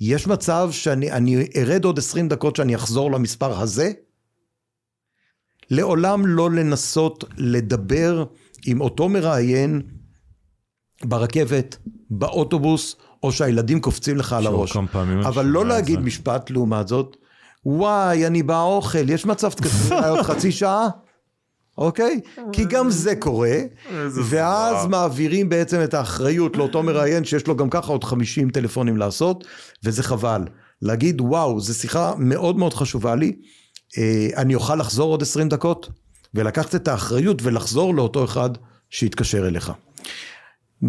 [0.00, 3.92] יש מצב שאני ארד עוד 20 דקות שאני אחזור למספר הזה?
[5.70, 8.24] לעולם לא לנסות לדבר
[8.66, 9.82] עם אותו מראיין
[11.04, 11.76] ברכבת,
[12.10, 14.76] באוטובוס, או שהילדים קופצים לך על הראש.
[15.26, 16.04] אבל לא להגיד זה.
[16.06, 17.16] משפט לעומת זאת,
[17.66, 20.88] וואי, אני באוכל, יש מצב תקצר עוד חצי שעה?
[21.78, 22.20] אוקיי?
[22.52, 23.58] כי גם זה קורה,
[24.24, 29.46] ואז מעבירים בעצם את האחריות לאותו מראיין שיש לו גם ככה עוד 50 טלפונים לעשות,
[29.84, 30.42] וזה חבל.
[30.82, 33.32] להגיד, וואו, זו שיחה מאוד מאוד חשובה לי,
[33.98, 35.88] אה, אני אוכל לחזור עוד 20 דקות?
[36.34, 38.50] ולקחת את האחריות ולחזור לאותו אחד
[38.90, 39.72] שהתקשר אליך.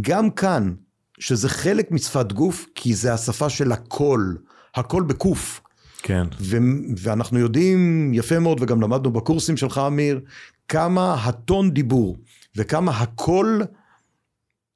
[0.02, 0.74] גם כאן,
[1.19, 4.38] שזה חלק משפת גוף, כי זה השפה של הקול,
[4.75, 5.62] הקול בקוף.
[6.01, 6.28] כן.
[6.39, 6.58] ו-
[6.97, 10.19] ואנחנו יודעים יפה מאוד, וגם למדנו בקורסים שלך, אמיר,
[10.67, 12.17] כמה הטון דיבור
[12.56, 13.62] וכמה הקול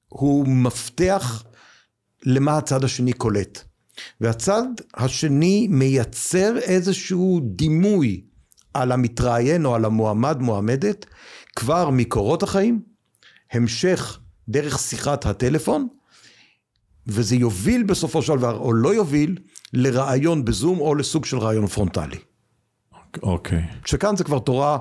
[0.08, 1.43] הוא מפתח
[2.25, 3.63] למה הצד השני קולט.
[4.21, 8.21] והצד השני מייצר איזשהו דימוי
[8.73, 11.06] על המתראיין או על המועמד מועמדת
[11.56, 12.82] כבר מקורות החיים,
[13.52, 15.88] המשך דרך שיחת הטלפון,
[17.12, 19.38] וזה יוביל בסופו של דבר, או לא יוביל,
[19.74, 22.17] לרעיון בזום או לסוג של רעיון פרונטלי.
[23.24, 23.60] אוקיי.
[23.60, 23.88] Okay.
[23.88, 24.78] שכאן זה כבר תורה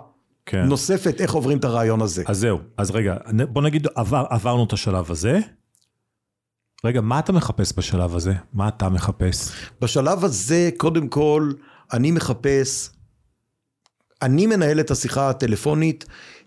[0.46, 0.62] כן.
[0.64, 2.22] נוספת, איך עוברים את הרעיון הזה.
[2.26, 3.16] אז זהו, אז רגע,
[3.48, 5.38] בוא נגיד עבר, עברנו את השלב הזה.
[6.84, 8.32] רגע, מה אתה מחפש בשלב הזה?
[8.52, 9.50] מה אתה מחפש?
[9.80, 11.52] בשלב הזה, קודם כל,
[11.92, 12.90] אני מחפש,
[14.22, 16.04] אני מנהל את השיחה הטלפונית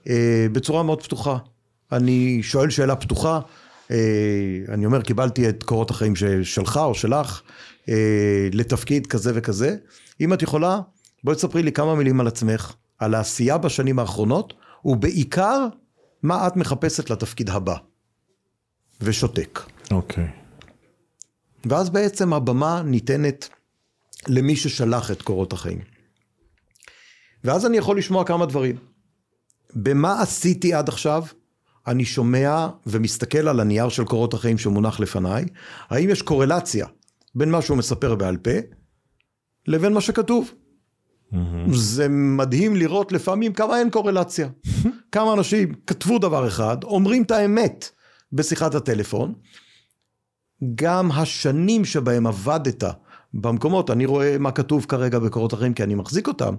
[0.08, 1.38] אה, בצורה מאוד פתוחה.
[1.92, 3.40] אני שואל שאלה פתוחה,
[4.70, 7.42] אני אומר, קיבלתי את קורות החיים שלך או שלך
[7.90, 9.76] אה, לתפקיד כזה וכזה.
[10.22, 10.80] אם את יכולה,
[11.24, 14.54] בואי תספרי לי כמה מילים על עצמך, על העשייה בשנים האחרונות,
[14.86, 15.68] ובעיקר,
[16.24, 17.76] מה את מחפשת לתפקיד הבא.
[19.02, 19.60] ושותק.
[19.92, 20.24] אוקיי.
[20.24, 20.42] Okay.
[21.70, 23.50] ואז בעצם הבמה ניתנת
[24.28, 25.82] למי ששלח את קורות החיים.
[27.44, 28.76] ואז אני יכול לשמוע כמה דברים.
[29.76, 31.24] במה עשיתי עד עכשיו?
[31.88, 35.46] אני שומע ומסתכל על הנייר של קורות החיים שמונח לפניי,
[35.90, 36.88] האם יש קורלציה
[37.36, 38.52] בין מה שהוא מספר בעל פה
[39.68, 40.52] לבין מה שכתוב.
[41.34, 41.38] Mm-hmm.
[41.74, 44.50] זה מדהים לראות לפעמים כמה אין קורלציה.
[45.12, 47.90] כמה אנשים כתבו דבר אחד, אומרים את האמת
[48.34, 49.34] בשיחת הטלפון.
[50.76, 52.84] גם השנים שבהם עבדת
[53.34, 56.56] במקומות, אני רואה מה כתוב כרגע בקורות החיים כי אני מחזיק אותם,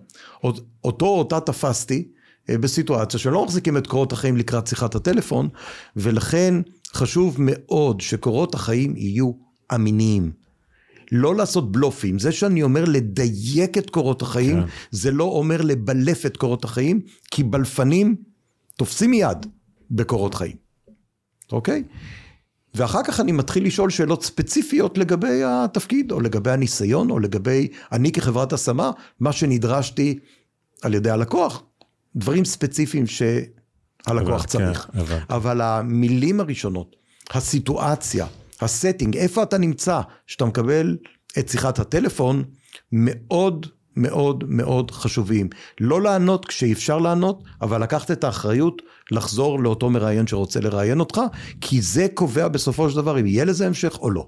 [0.84, 2.08] אותו אותה תפסתי
[2.50, 5.48] בסיטואציה שלא מחזיקים את קורות החיים לקראת שיחת הטלפון,
[5.96, 6.54] ולכן
[6.94, 9.32] חשוב מאוד שקורות החיים יהיו
[9.74, 10.32] אמינים.
[11.12, 12.18] לא לעשות בלופים.
[12.18, 14.66] זה שאני אומר לדייק את קורות החיים, כן.
[14.90, 17.00] זה לא אומר לבלף את קורות החיים,
[17.30, 18.16] כי בלפנים
[18.76, 19.46] תופסים מיד
[19.90, 20.56] בקורות חיים,
[21.52, 21.82] אוקיי?
[22.74, 28.12] ואחר כך אני מתחיל לשאול שאלות ספציפיות לגבי התפקיד, או לגבי הניסיון, או לגבי אני
[28.12, 30.18] כחברת השמה, מה שנדרשתי
[30.82, 31.62] על ידי הלקוח,
[32.16, 34.90] דברים ספציפיים שהלקוח צריך.
[34.92, 36.96] כן, אבל המילים הראשונות,
[37.30, 38.26] הסיטואציה,
[38.60, 40.96] הסטינג, איפה אתה נמצא, שאתה מקבל
[41.38, 42.44] את שיחת הטלפון,
[42.92, 45.48] מאוד מאוד מאוד חשובים.
[45.80, 51.20] לא לענות כשאפשר לענות, אבל לקחת את האחריות לחזור לאותו מראיין שרוצה לראיין אותך,
[51.60, 54.26] כי זה קובע בסופו של דבר אם יהיה לזה המשך או לא.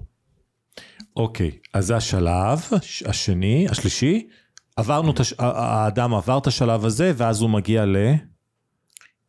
[1.15, 2.59] אוקיי, אז זה השלב
[3.05, 4.27] השני, השלישי,
[4.75, 5.33] עברנו את, הש...
[5.37, 7.97] האדם עבר את השלב הזה, ואז הוא מגיע ל...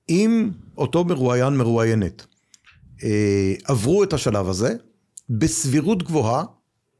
[0.09, 2.27] אם אותו מרואיין מרואיינת
[3.05, 4.75] אה, עברו את השלב הזה,
[5.31, 6.45] בסבירות גבוהה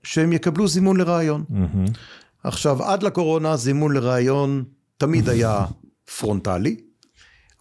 [0.03, 1.45] שהם יקבלו זימון לראיון.
[1.51, 1.91] Mm-hmm.
[2.45, 4.65] עכשיו, עד לקורונה זימון לראיון
[4.97, 5.67] תמיד היה
[6.19, 6.77] פרונטלי.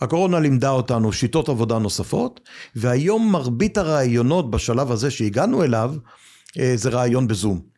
[0.01, 2.39] הקורונה לימדה אותנו שיטות עבודה נוספות,
[2.75, 5.95] והיום מרבית הראיונות בשלב הזה שהגענו אליו,
[6.59, 7.74] אה, זה ראיון בזום.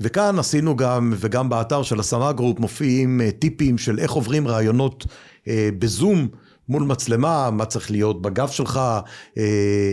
[0.00, 5.06] וכאן עשינו גם, וגם באתר של השמה גרופ מופיעים אה, טיפים של איך עוברים ראיונות
[5.48, 6.28] אה, בזום
[6.68, 8.80] מול מצלמה, מה צריך להיות בגב שלך,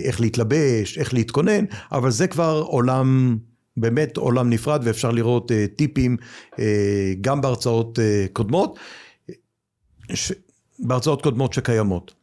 [0.03, 3.37] איך להתלבש, איך להתכונן, אבל זה כבר עולם
[3.77, 6.17] באמת עולם נפרד ואפשר לראות טיפים
[7.21, 7.99] גם בהרצאות
[8.33, 8.79] קודמות,
[10.13, 10.31] ש...
[10.79, 12.13] בהרצאות קודמות שקיימות.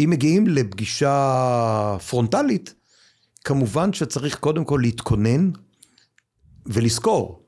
[0.00, 2.74] אם מגיעים לפגישה פרונטלית,
[3.44, 5.50] כמובן שצריך קודם כל להתכונן
[6.66, 7.42] ולזכור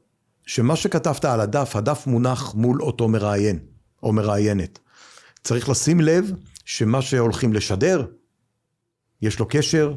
[0.47, 3.59] שמה שכתבת על הדף, הדף מונח מול אותו מראיין
[4.03, 4.79] או מראיינת.
[5.43, 6.33] צריך לשים לב
[6.65, 8.07] שמה שהולכים לשדר,
[9.23, 9.95] יש לו קשר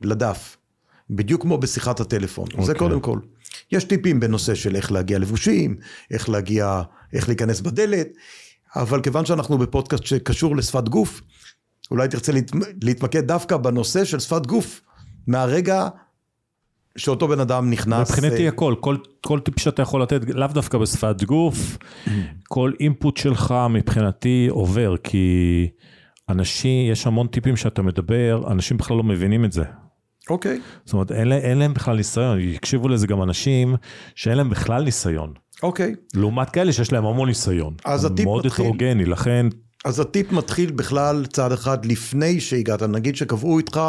[0.00, 0.56] לדף.
[1.10, 2.46] בדיוק כמו בשיחת הטלפון.
[2.46, 2.62] Okay.
[2.62, 2.74] זה אוקיי.
[2.74, 3.18] קודם כל.
[3.72, 5.76] יש טיפים בנושא של איך להגיע לבושים,
[6.10, 8.08] איך להגיע, איך להיכנס בדלת,
[8.76, 11.20] אבל כיוון שאנחנו בפודקאסט שקשור לשפת גוף,
[11.90, 12.50] אולי תרצה להת,
[12.82, 14.80] להתמקד דווקא בנושא של שפת גוף,
[15.26, 15.88] מהרגע
[16.96, 18.10] שאותו בן אדם נכנס...
[18.10, 21.78] מבחינתי אה, הכל, כל, כל טיפ שאתה יכול לתת, לאו דווקא בשפת גוף,
[22.48, 25.68] כל אינפוט שלך מבחינתי עובר, כי
[26.28, 29.62] אנשים, יש המון טיפים שאתה מדבר, אנשים בכלל לא מבינים את זה.
[30.30, 30.60] אוקיי.
[30.84, 33.76] זאת אומרת, אין, אין להם בכלל ניסיון, יקשיבו לזה גם אנשים
[34.14, 35.32] שאין להם בכלל ניסיון.
[35.62, 35.94] אוקיי.
[36.14, 37.74] לעומת כאלה שיש להם המון ניסיון.
[37.84, 39.46] אז הטיפ מאוד מתחיל- הטרוגני, לכן,
[39.84, 43.80] אז הטיפ מתחיל בכלל צעד אחד לפני שהגעת, נגיד שקבעו איתך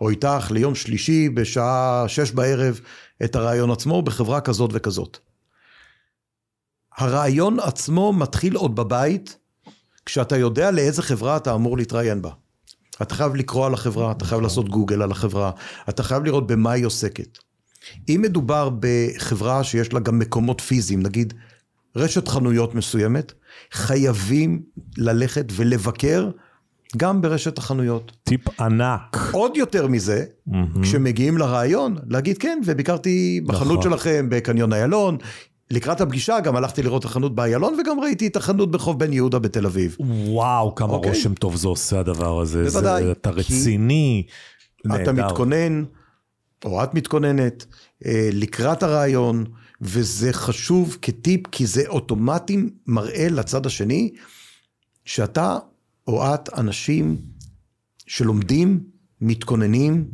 [0.00, 2.80] או איתך ליום שלישי בשעה שש בערב
[3.24, 5.18] את הרעיון עצמו בחברה כזאת וכזאת.
[6.96, 9.38] הרעיון עצמו מתחיל עוד בבית,
[10.06, 12.30] כשאתה יודע לאיזה חברה אתה אמור להתראיין בה.
[13.02, 15.50] אתה חייב לקרוא על החברה, אתה חייב לעשות גוגל על החברה,
[15.88, 17.38] אתה חייב לראות במה היא עוסקת.
[18.08, 21.34] אם מדובר בחברה שיש לה גם מקומות פיזיים, נגיד
[21.96, 23.32] רשת חנויות מסוימת,
[23.72, 24.62] חייבים
[24.96, 26.30] ללכת ולבקר
[26.96, 28.12] גם ברשת החנויות.
[28.24, 29.16] טיפ ענק.
[29.32, 30.24] עוד יותר מזה,
[30.82, 33.90] כשמגיעים לרעיון, להגיד כן, וביקרתי בחנות נכון.
[33.92, 35.18] שלכם בקניון איילון.
[35.70, 39.38] לקראת הפגישה גם הלכתי לראות את החנות באיילון וגם ראיתי את החנות ברחוב בן יהודה
[39.38, 39.96] בתל אביב.
[40.00, 41.10] וואו, כמה אוקיי.
[41.10, 42.64] רושם טוב זה עושה הדבר הזה.
[42.64, 44.26] בוודאי, זה, אתה רציני.
[44.80, 45.26] אתה נהדר.
[45.26, 45.84] מתכונן,
[46.64, 47.66] או את מתכוננת,
[48.06, 49.44] אה, לקראת הרעיון,
[49.80, 54.12] וזה חשוב כטיפ, כי זה אוטומטי מראה לצד השני,
[55.04, 55.58] שאתה
[56.06, 57.16] או את אנשים
[58.06, 58.80] שלומדים,
[59.20, 60.08] מתכוננים,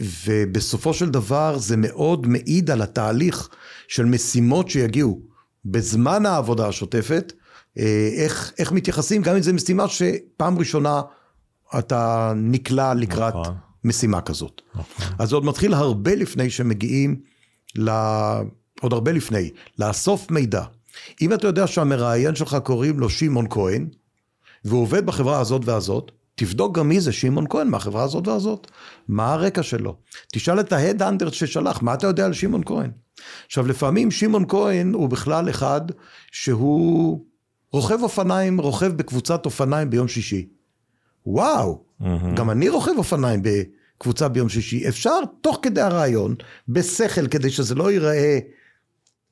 [0.00, 3.48] ובסופו של דבר זה מאוד מעיד על התהליך
[3.88, 5.20] של משימות שיגיעו
[5.64, 7.32] בזמן העבודה השוטפת,
[7.78, 11.02] אה, איך, איך מתייחסים, גם אם זו משימה שפעם ראשונה
[11.78, 13.54] אתה נקלע לקראת נכון.
[13.84, 14.62] משימה כזאת.
[14.74, 15.06] נכון.
[15.18, 17.20] אז זה עוד מתחיל הרבה לפני שמגיעים,
[17.76, 17.90] ל...
[18.80, 20.64] עוד הרבה לפני, לאסוף מידע.
[21.22, 23.88] אם אתה יודע שהמראיין שלך קוראים לו שמעון כהן,
[24.64, 28.70] והוא עובד בחברה הזאת והזאת, תבדוק גם מי זה שמעון כהן מהחברה הזאת והזאת.
[29.08, 29.96] מה הרקע שלו?
[30.32, 32.90] תשאל את ההד אנדר ששלח, מה אתה יודע על שמעון כהן?
[33.46, 35.80] עכשיו לפעמים שמעון כהן הוא בכלל אחד
[36.32, 37.24] שהוא
[37.72, 40.48] רוכב אופניים, רוכב בקבוצת אופניים ביום שישי.
[41.26, 41.84] וואו,
[42.34, 44.88] גם אני רוכב אופניים בקבוצה ביום שישי.
[44.88, 46.34] אפשר תוך כדי הרעיון,
[46.68, 48.38] בשכל כדי שזה לא ייראה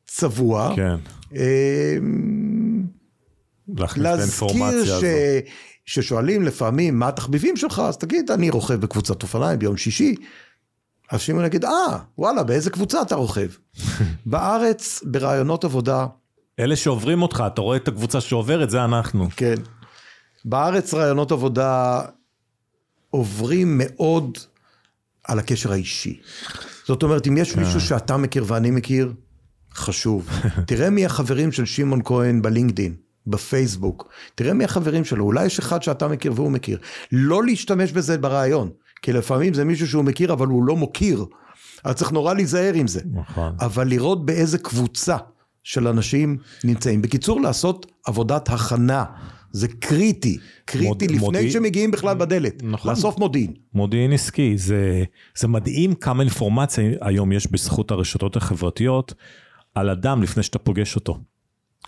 [0.07, 0.97] צבוע, כן,
[1.31, 2.62] האינפורמציה
[3.97, 5.05] להזכיר ש...
[5.87, 10.15] ששואלים לפעמים מה התחביבים שלך, אז תגיד, אני רוכב בקבוצת אופניים ביום שישי.
[11.11, 13.49] אז שמעון יגיד, אה, וואלה, באיזה קבוצה אתה רוכב?
[14.27, 16.07] בארץ, ברעיונות עבודה,
[16.61, 19.29] אלה שעוברים אותך, אתה רואה את הקבוצה שעוברת, זה אנחנו.
[19.37, 19.55] כן.
[20.45, 22.01] בארץ רעיונות עבודה
[23.11, 24.39] עוברים מאוד
[25.25, 26.21] על הקשר האישי.
[26.87, 29.13] זאת אומרת, אם יש מישהו שאתה מכיר ואני מכיר,
[29.75, 30.29] חשוב.
[30.67, 32.95] תראה מי החברים של שמעון כהן בלינקדין,
[33.27, 34.09] בפייסבוק.
[34.35, 36.79] תראה מי החברים שלו, אולי יש אחד שאתה מכיר והוא מכיר.
[37.13, 38.71] לא להשתמש בזה ברעיון,
[39.03, 41.25] כי לפעמים זה מישהו שהוא מכיר אבל הוא לא מוקיר.
[41.85, 43.01] אז צריך נורא להיזהר עם זה.
[43.13, 43.53] נכון.
[43.61, 45.17] אבל לראות באיזה קבוצה
[45.65, 47.03] של אנשים נמצאים.
[47.03, 49.05] בקיצור, לעשות עבודת הכנה.
[49.55, 52.63] זה קריטי, קריטי מוד- לפני מודיעין- שמגיעים בכלל בדלת.
[52.63, 52.91] נכון.
[52.91, 53.53] לאסוף מודיעין.
[53.75, 55.05] מודיעין עסקי, זה,
[55.39, 59.15] זה מדהים כמה אינפורמציה היום יש בזכות הרשתות החברתיות
[59.75, 61.19] על אדם לפני שאתה פוגש אותו.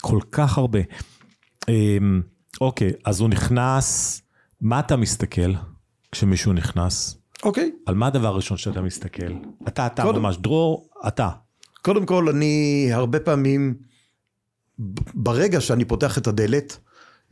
[0.01, 0.79] כל כך הרבה.
[1.69, 2.23] אמ,
[2.61, 4.21] אוקיי, אז הוא נכנס,
[4.61, 5.53] מה אתה מסתכל
[6.13, 7.17] כשמישהו נכנס?
[7.43, 7.71] אוקיי.
[7.87, 9.33] על מה הדבר הראשון שאתה מסתכל?
[9.69, 11.29] אתה, אתה קודם- ממש, דרור, אתה.
[11.83, 13.75] קודם כל, אני הרבה פעמים,
[15.15, 16.79] ברגע שאני פותח את הדלת,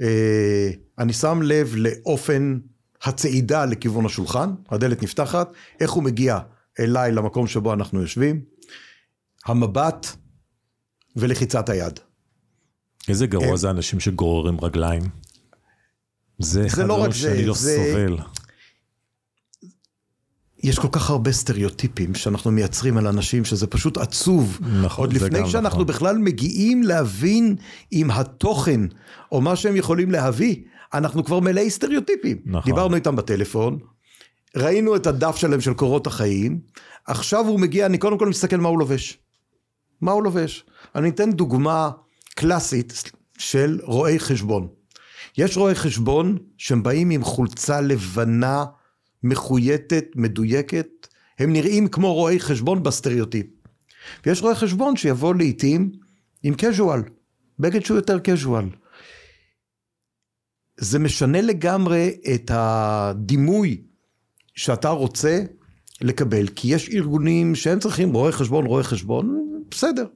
[0.00, 2.58] אה, אני שם לב לאופן
[3.02, 6.38] הצעידה לכיוון השולחן, הדלת נפתחת, איך הוא מגיע
[6.80, 8.40] אליי למקום שבו אנחנו יושבים,
[9.46, 10.06] המבט
[11.16, 12.00] ולחיצת היד.
[13.08, 15.02] איזה גרוע הם- זה אנשים שגוררים רגליים.
[16.38, 18.16] זה אחד לא רק הדברים זה, שאני לא זה- סובל.
[20.62, 24.58] יש כל כך הרבה סטריאוטיפים שאנחנו מייצרים על אנשים שזה פשוט עצוב.
[24.82, 25.86] נכון, עוד זה לפני שאנחנו נכון.
[25.86, 27.56] בכלל מגיעים להבין
[27.92, 28.80] אם התוכן
[29.32, 30.56] או מה שהם יכולים להביא,
[30.94, 32.36] אנחנו כבר מלאי סטריאוטיפים.
[32.46, 32.72] נכון.
[32.72, 33.78] דיברנו איתם בטלפון,
[34.56, 36.60] ראינו את הדף שלהם של קורות החיים,
[37.06, 39.18] עכשיו הוא מגיע, אני קודם כל מסתכל מה הוא לובש.
[40.00, 40.64] מה הוא לובש?
[40.94, 41.90] אני אתן דוגמה
[42.34, 44.68] קלאסית של רואי חשבון.
[45.38, 48.64] יש רואי חשבון שהם באים עם חולצה לבנה,
[49.22, 50.86] מחויטת, מדויקת,
[51.38, 53.46] הם נראים כמו רואי חשבון בסטריאוטיפ.
[54.26, 55.92] ויש רואי חשבון שיבוא לעיתים
[56.42, 57.10] עם casual,
[57.58, 58.76] בגד שהוא יותר casual.
[60.76, 63.82] זה משנה לגמרי את הדימוי
[64.54, 65.42] שאתה רוצה
[66.00, 70.06] לקבל, כי יש ארגונים שהם צריכים רואה חשבון, רואה חשבון, בסדר.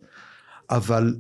[0.71, 1.15] אבל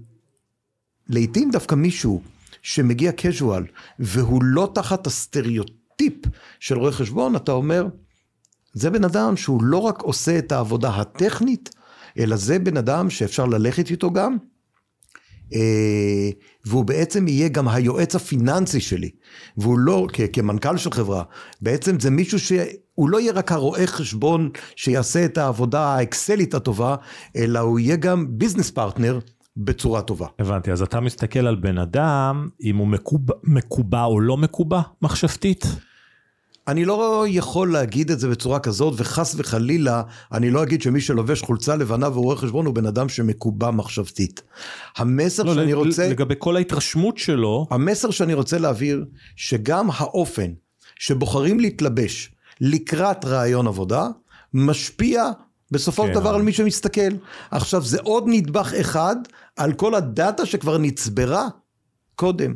[1.08, 2.22] לעתים דווקא מישהו
[2.62, 3.62] שמגיע casual
[3.98, 6.14] והוא לא תחת הסטריאוטיפ
[6.60, 7.86] של רואה חשבון, אתה אומר,
[8.72, 11.70] זה בן אדם שהוא לא רק עושה את העבודה הטכנית,
[12.18, 14.36] אלא זה בן אדם שאפשר ללכת איתו גם,
[15.54, 16.30] אה,
[16.64, 19.10] והוא בעצם יהיה גם היועץ הפיננסי שלי,
[19.56, 21.22] והוא לא, כמנכ"ל של חברה,
[21.60, 26.96] בעצם זה מישהו שהוא לא יהיה רק הרואה חשבון שיעשה את העבודה האקסלית הטובה,
[27.36, 29.18] אלא הוא יהיה גם business partner
[29.56, 30.26] בצורה טובה.
[30.38, 35.66] הבנתי, אז אתה מסתכל על בן אדם, אם הוא מקובע, מקובע או לא מקובע מחשבתית?
[36.68, 41.42] אני לא יכול להגיד את זה בצורה כזאת, וחס וחלילה, אני לא אגיד שמי שלובש
[41.42, 44.42] חולצה לבנה והוא רואה חשבון הוא בן אדם שמקובע מחשבתית.
[44.96, 46.08] המסר לא, שאני רוצה...
[46.08, 47.66] לגבי כל ההתרשמות שלו...
[47.70, 49.04] המסר שאני רוצה להעביר,
[49.36, 50.50] שגם האופן
[50.98, 54.08] שבוחרים להתלבש לקראת רעיון עבודה,
[54.54, 55.30] משפיע
[55.70, 56.20] בסופו של כן.
[56.20, 57.10] דבר על מי שמסתכל.
[57.50, 59.16] עכשיו, זה עוד נדבך אחד
[59.56, 61.48] על כל הדאטה שכבר נצברה
[62.14, 62.54] קודם.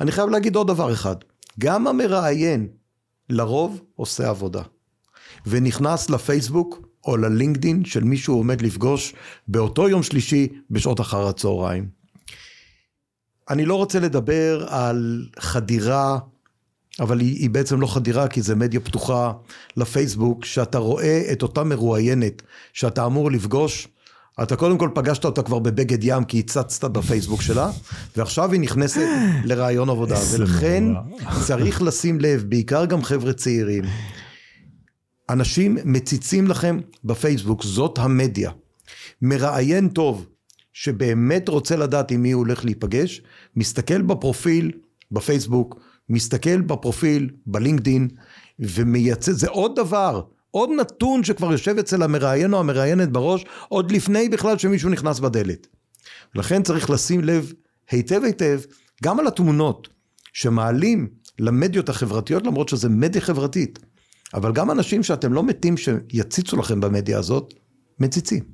[0.00, 1.16] אני חייב להגיד עוד דבר אחד.
[1.58, 2.68] גם המראיין
[3.28, 4.62] לרוב עושה עבודה.
[5.46, 9.14] ונכנס לפייסבוק או ללינקדין של מי שהוא עומד לפגוש
[9.48, 11.88] באותו יום שלישי בשעות אחר הצהריים.
[13.50, 16.18] אני לא רוצה לדבר על חדירה,
[17.00, 19.32] אבל היא, היא בעצם לא חדירה כי זה מדיה פתוחה
[19.76, 23.88] לפייסבוק, שאתה רואה את אותה מרואיינת שאתה אמור לפגוש,
[24.42, 27.70] אתה קודם כל פגשת אותה כבר בבגד ים כי הצצת בפייסבוק שלה,
[28.16, 29.06] ועכשיו היא נכנסת
[29.44, 30.84] לרעיון עבודה, ולכן
[31.46, 33.84] צריך לשים לב, בעיקר גם חבר'ה צעירים,
[35.30, 38.50] אנשים מציצים לכם בפייסבוק, זאת המדיה.
[39.22, 40.26] מראיין טוב,
[40.72, 43.22] שבאמת רוצה לדעת עם מי הוא הולך להיפגש,
[43.56, 44.70] מסתכל בפרופיל
[45.10, 48.08] בפייסבוק, מסתכל בפרופיל בלינקדין,
[48.58, 50.22] ומייצא, זה עוד דבר.
[50.50, 55.66] עוד נתון שכבר יושב אצל המראיין או המראיינת בראש, עוד לפני בכלל שמישהו נכנס בדלת.
[56.34, 57.52] לכן צריך לשים לב
[57.90, 58.60] היטב היטב
[59.02, 59.88] גם על התמונות
[60.32, 63.78] שמעלים למדיות החברתיות, למרות שזה מדיה חברתית,
[64.34, 67.54] אבל גם אנשים שאתם לא מתים שיציצו לכם במדיה הזאת,
[68.00, 68.44] מציצים.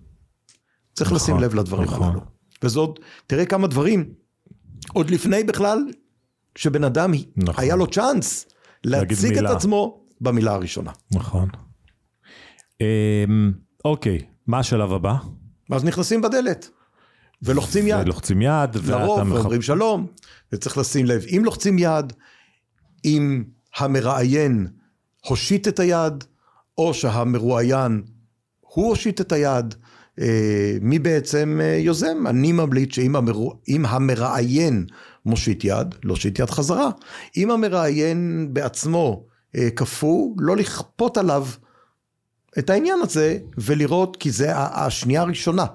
[0.94, 2.08] צריך נכון, לשים לב לדברים נכון.
[2.08, 2.20] הללו.
[2.62, 4.04] וזאת, תראה כמה דברים,
[4.92, 5.78] עוד לפני בכלל
[6.56, 7.64] שבן אדם נכון.
[7.64, 8.46] היה לו צ'אנס
[8.84, 10.90] להציג את עצמו במילה הראשונה.
[11.10, 11.48] נכון.
[12.80, 13.52] אמ,
[13.84, 15.14] אוקיי, מה השלב הבא?
[15.70, 16.70] אז נכנסים בדלת.
[17.42, 18.00] ולוחצים יד.
[18.00, 18.76] ולוחצים יד.
[18.86, 19.60] לרוב, מחפ...
[19.60, 20.06] שלום,
[20.52, 22.12] וצריך לשים לב, אם לוחצים יד,
[23.04, 23.44] אם
[23.76, 24.66] המראיין
[25.26, 26.24] הושיט את היד,
[26.78, 28.02] או שהמרואיין
[28.60, 29.74] הוא הושיט את היד,
[30.80, 32.26] מי בעצם אה, יוזם?
[32.26, 33.48] אני ממליץ שאם המר...
[33.84, 34.86] המראיין
[35.26, 36.90] מושיט יד, להושיט יד חזרה.
[37.36, 39.26] אם המראיין בעצמו
[39.56, 41.46] אה, קפוא, לא לכפות עליו
[42.58, 45.66] את העניין הזה ולראות, כי זה השנייה הראשונה,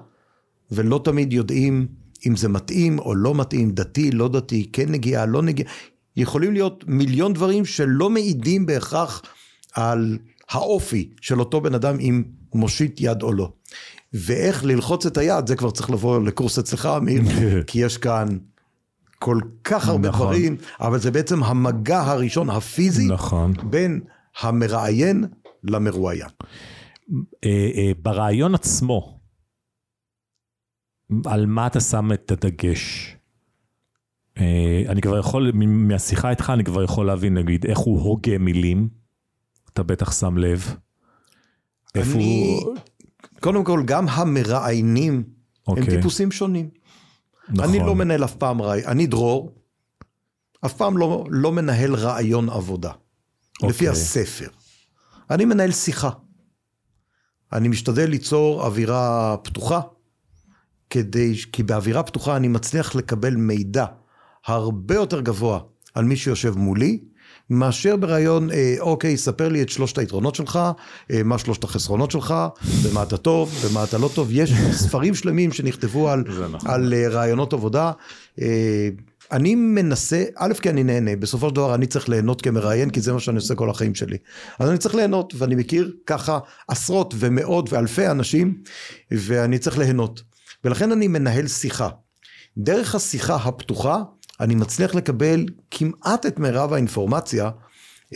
[0.70, 1.86] ולא תמיד יודעים
[2.26, 5.70] אם זה מתאים או לא מתאים, דתי, לא דתי, כן נגיעה, לא נגיעה.
[6.16, 9.22] יכולים להיות מיליון דברים שלא מעידים בהכרח
[9.72, 10.18] על
[10.50, 12.22] האופי של אותו בן אדם אם
[12.54, 13.52] מושיט יד או לא.
[14.14, 17.22] ואיך ללחוץ את היד, זה כבר צריך לבוא לקורס אצלך, אמיר,
[17.66, 18.28] כי יש כאן
[19.18, 20.26] כל כך הרבה נכון.
[20.26, 23.52] דברים, אבל זה בעצם המגע הראשון הפיזי נכון.
[23.70, 24.00] בין
[24.40, 25.24] המראיין
[25.64, 26.28] למרואיין.
[27.44, 29.20] אה, אה, ברעיון עצמו,
[31.24, 33.16] על מה אתה שם את הדגש?
[34.38, 38.88] אה, אני כבר יכול, מהשיחה איתך אני כבר יכול להבין, נגיד, איך הוא הוגה מילים,
[39.72, 40.76] אתה בטח שם לב.
[41.94, 42.74] איפה הוא...
[43.42, 45.72] קודם כל, גם המראיינים okay.
[45.72, 45.96] הם אוקיי.
[45.96, 46.68] טיפוסים שונים.
[47.48, 47.64] נכון.
[47.64, 49.54] אני לא מנהל אף פעם רעיון, אני דרור,
[50.66, 53.66] אף פעם לא, לא מנהל רעיון עבודה, okay.
[53.66, 53.88] לפי אוקיי.
[53.88, 54.48] הספר.
[55.30, 56.10] אני מנהל שיחה.
[57.52, 59.80] אני משתדל ליצור אווירה פתוחה,
[60.90, 63.84] כדי, כי באווירה פתוחה אני מצליח לקבל מידע
[64.46, 65.60] הרבה יותר גבוה
[65.94, 67.04] על מי שיושב מולי,
[67.50, 70.58] מאשר ברעיון, אה, אוקיי, ספר לי את שלושת היתרונות שלך,
[71.10, 72.34] אה, מה שלושת החסרונות שלך,
[72.84, 74.28] במה אתה טוב, במה אתה לא טוב.
[74.30, 76.70] יש ספרים שלמים שנכתבו על, נכון.
[76.70, 77.92] על אה, רעיונות עבודה.
[78.40, 78.88] אה,
[79.32, 83.12] אני מנסה, א', כי אני נהנה, בסופו של דבר אני צריך ליהנות כמראיין, כי זה
[83.12, 84.16] מה שאני עושה כל החיים שלי.
[84.58, 86.38] אז אני צריך ליהנות, ואני מכיר ככה
[86.68, 88.62] עשרות ומאות ואלפי אנשים,
[89.10, 90.22] ואני צריך ליהנות.
[90.64, 91.88] ולכן אני מנהל שיחה.
[92.58, 94.02] דרך השיחה הפתוחה,
[94.42, 97.50] אני מצליח לקבל כמעט את מירב האינפורמציה,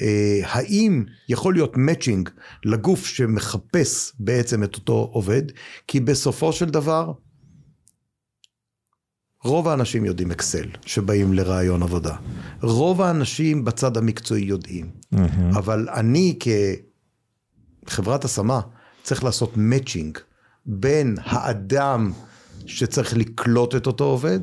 [0.00, 2.28] אה, האם יכול להיות מאצ'ינג
[2.64, 5.42] לגוף שמחפש בעצם את אותו עובד,
[5.88, 7.12] כי בסופו של דבר,
[9.44, 12.16] רוב האנשים יודעים אקסל שבאים לראיון עבודה.
[12.62, 14.90] רוב האנשים בצד המקצועי יודעים.
[15.58, 16.38] אבל אני
[17.86, 18.60] כחברת השמה
[19.02, 20.18] צריך לעשות מאצ'ינג
[20.66, 22.12] בין האדם
[22.66, 24.40] שצריך לקלוט את אותו עובד,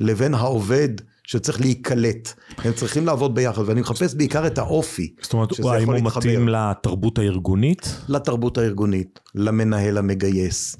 [0.00, 0.88] לבין העובד
[1.26, 2.32] שצריך להיקלט.
[2.58, 5.14] הם צריכים לעבוד ביחד, ואני מחפש בעיקר את האופי.
[5.22, 6.00] זאת אומרת, האם הוא.
[6.00, 7.96] מתאים לתרבות הארגונית?
[8.08, 10.76] לתרבות הארגונית, למנהל המגייס,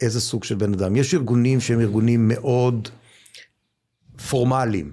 [0.00, 0.96] איזה סוג של בן אדם.
[0.96, 2.88] יש ארגונים שהם ארגונים מאוד
[4.30, 4.92] פורמליים,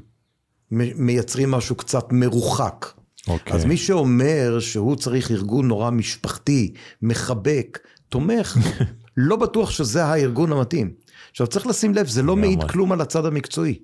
[0.72, 2.86] מייצרים משהו קצת מרוחק.
[3.28, 3.54] אוקיי.
[3.54, 7.80] אז מי שאומר שהוא צריך ארגון נורא משפחתי, מחבק,
[8.10, 8.58] תומך,
[9.18, 10.93] לא בטוח שזה הארגון המתאים.
[11.32, 12.36] עכשיו צריך לשים לב, זה לא.
[12.36, 13.80] מעיד כלום על הצד המקצועי.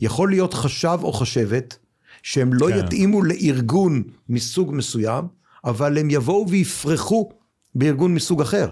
[0.00, 1.78] יכול להיות חשב או חשבת
[2.22, 2.78] שהם לא כן.
[2.78, 5.24] יתאימו לארגון מסוג מסוים,
[5.64, 7.30] אבל הם יבואו ויפרחו
[7.74, 8.68] בארגון מסוג אחר.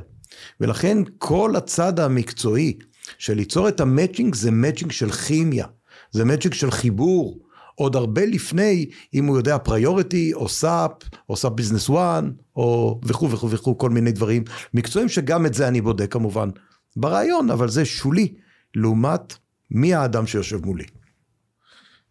[0.60, 2.78] ולכן כל הצד המקצועי
[3.18, 5.66] של ליצור את ה matching זה matching של כימיה,
[6.10, 7.38] זה matching של חיבור.
[7.74, 10.90] עוד הרבה לפני אם הוא יודע Priority או SAP
[11.28, 14.44] או SAP Business One או וכו' וכו' וכו' כל מיני דברים
[14.74, 16.50] מקצועיים שגם את זה אני בודק כמובן
[16.96, 18.34] ברעיון אבל זה שולי
[18.74, 19.34] לעומת
[19.70, 20.84] מי האדם שיושב מולי.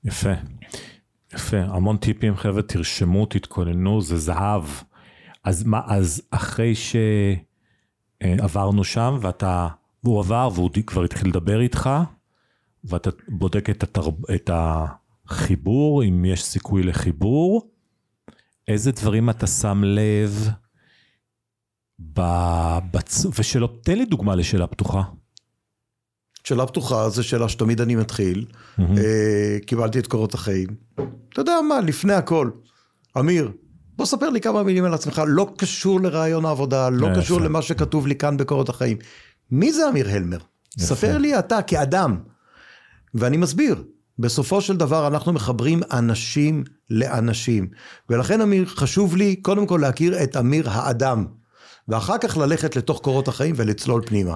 [0.06, 0.34] יפה.
[1.34, 4.64] יפה, המון טיפים חבר'ה, תרשמו, תתכוננו, זה זהב.
[5.44, 6.74] אז מה, אז אחרי
[8.22, 9.68] שעברנו שם ואתה,
[10.04, 11.90] והוא עבר והוא כבר התחיל לדבר איתך,
[12.84, 17.72] ואתה בודק את, התרב, את החיבור, אם יש סיכוי לחיבור,
[18.68, 20.50] איזה דברים אתה שם לב,
[22.00, 23.26] בצ...
[23.40, 25.04] ושלא, תן לי דוגמה לשאלה פתוחה.
[26.44, 28.46] שאלה פתוחה זו שאלה שתמיד אני מתחיל,
[28.80, 30.68] אה, קיבלתי את קורות החיים.
[31.30, 32.50] אתה יודע מה, לפני הכל,
[33.20, 33.52] אמיר,
[33.96, 37.46] בוא ספר לי כמה מילים על עצמך, לא קשור לרעיון העבודה, לא אה, קשור יפה.
[37.46, 38.98] למה שכתוב לי כאן בקורות החיים.
[39.52, 40.38] מי זה אמיר הלמר?
[40.80, 42.18] ספר לי אתה כאדם.
[43.14, 43.84] ואני מסביר,
[44.20, 47.68] בסופו של דבר אנחנו מחברים אנשים לאנשים.
[48.10, 51.26] ולכן אמיר, חשוב לי קודם כל להכיר את אמיר האדם.
[51.88, 54.36] ואחר כך ללכת לתוך קורות החיים ולצלול פנימה.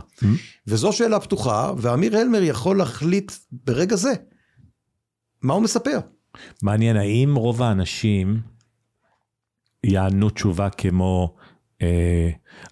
[0.67, 4.13] וזו שאלה פתוחה, ואמיר הלמר יכול להחליט ברגע זה
[5.41, 5.99] מה הוא מספר.
[6.61, 8.41] מעניין, האם רוב האנשים
[9.83, 11.35] יענו תשובה כמו,
[11.81, 12.29] אה,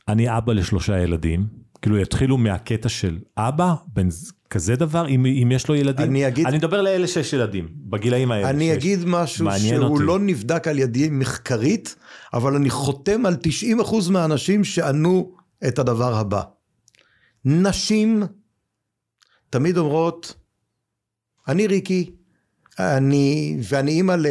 [0.07, 1.47] אני אבא לשלושה ילדים,
[1.81, 4.07] כאילו יתחילו מהקטע של אבא, בן
[4.49, 6.05] כזה דבר, אם, אם יש לו ילדים?
[6.09, 8.49] אני אגיד- אני מדבר לאלה שיש ילדים, בגילאים האלה.
[8.49, 8.77] אני שיש.
[8.77, 10.03] אגיד משהו שהוא אותי.
[10.03, 11.95] לא נבדק על ידי מחקרית,
[12.33, 15.31] אבל אני חותם על 90% מהאנשים שענו
[15.67, 16.41] את הדבר הבא.
[17.45, 18.23] נשים
[19.49, 20.33] תמיד אומרות,
[21.47, 22.11] אני ריקי,
[22.79, 24.25] אני, ואני אימא, ל,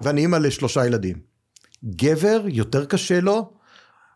[0.00, 1.16] ואני אימא לשלושה ילדים.
[1.84, 3.50] גבר, יותר קשה לו,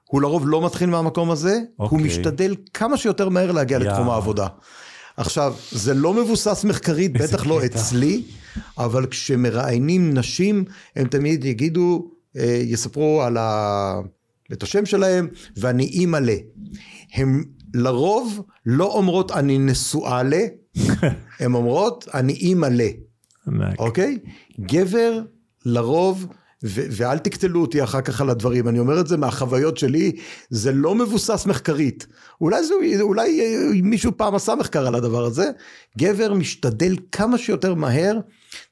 [0.04, 1.98] הוא לרוב לא מתחיל מהמקום הזה, הוא אוקיי.
[2.06, 4.14] משתדל כמה שיותר מהר להגיע לתחום יאה.
[4.14, 4.46] העבודה.
[5.18, 7.66] עכשיו, זה לא מבוסס מחקרית, בטח לא קטע.
[7.66, 8.22] אצלי,
[8.78, 10.64] אבל כשמראיינים נשים,
[10.96, 14.00] הם תמיד יגידו, אה, יספרו על ה...
[14.52, 16.30] את השם שלהם, ואני אימא ל.
[17.14, 17.44] הם
[17.74, 20.34] לרוב לא אומרות אני נשואה ל,
[21.40, 22.80] הן אומרות אני אימא ל.
[23.78, 24.18] אוקיי?
[24.60, 25.20] גבר
[25.64, 26.26] לרוב,
[26.62, 30.12] ואל תקטלו אותי אחר כך על הדברים, אני אומר את זה מהחוויות שלי,
[30.50, 32.06] זה לא מבוסס מחקרית.
[32.40, 35.50] אולי, זה, אולי אה, מישהו פעם עשה מחקר על הדבר הזה.
[35.98, 38.18] גבר משתדל כמה שיותר מהר,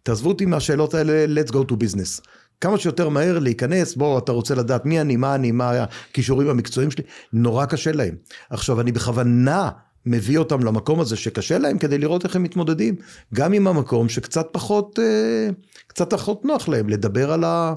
[0.02, 2.26] תעזבו אותי מהשאלות האלה, let's go to business.
[2.60, 6.90] כמה שיותר מהר להיכנס, בוא, אתה רוצה לדעת מי אני, מה אני, מה הכישורים המקצועיים
[6.90, 8.14] שלי, נורא קשה להם.
[8.50, 9.70] עכשיו, אני בכוונה
[10.06, 12.96] מביא אותם למקום הזה שקשה להם כדי לראות איך הם מתמודדים,
[13.34, 15.48] גם עם המקום שקצת פחות, אה,
[15.86, 17.74] קצת פחות נוח להם לדבר על ה...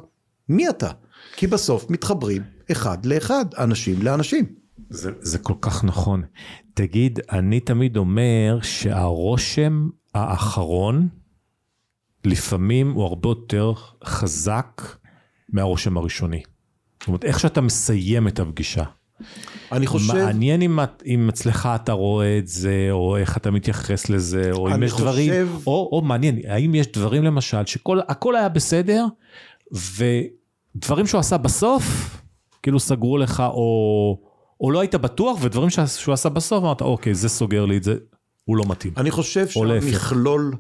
[0.50, 0.92] מי אתה?
[1.36, 4.46] כי בסוף מתחברים אחד לאחד, אנשים לאנשים.
[4.90, 6.24] זה, זה כל כך נכון.
[6.74, 11.08] תגיד, אני תמיד אומר שהרושם האחרון,
[12.26, 13.74] לפעמים הוא הרבה יותר
[14.04, 14.82] חזק
[15.50, 16.44] מהרושם הראשוני.
[17.00, 18.84] זאת אומרת, איך שאתה מסיים את הפגישה.
[19.72, 24.52] אני חושב, מעניין אם, אם אצלך אתה רואה את זה, או איך אתה מתייחס לזה,
[24.52, 29.06] או אם יש דברים, חושב- או, או מעניין, האם יש דברים למשל, שהכל היה בסדר,
[30.76, 31.84] ודברים שהוא עשה בסוף,
[32.64, 34.20] כאילו סגרו לך, או,
[34.62, 37.84] או לא היית בטוח, ודברים שה- שהוא עשה בסוף, אמרת, אוקיי, זה סוגר לי את
[37.84, 37.96] זה,
[38.46, 38.94] הוא לא מתאים.
[38.98, 39.48] אני חושב.
[39.48, 40.54] שהמכלול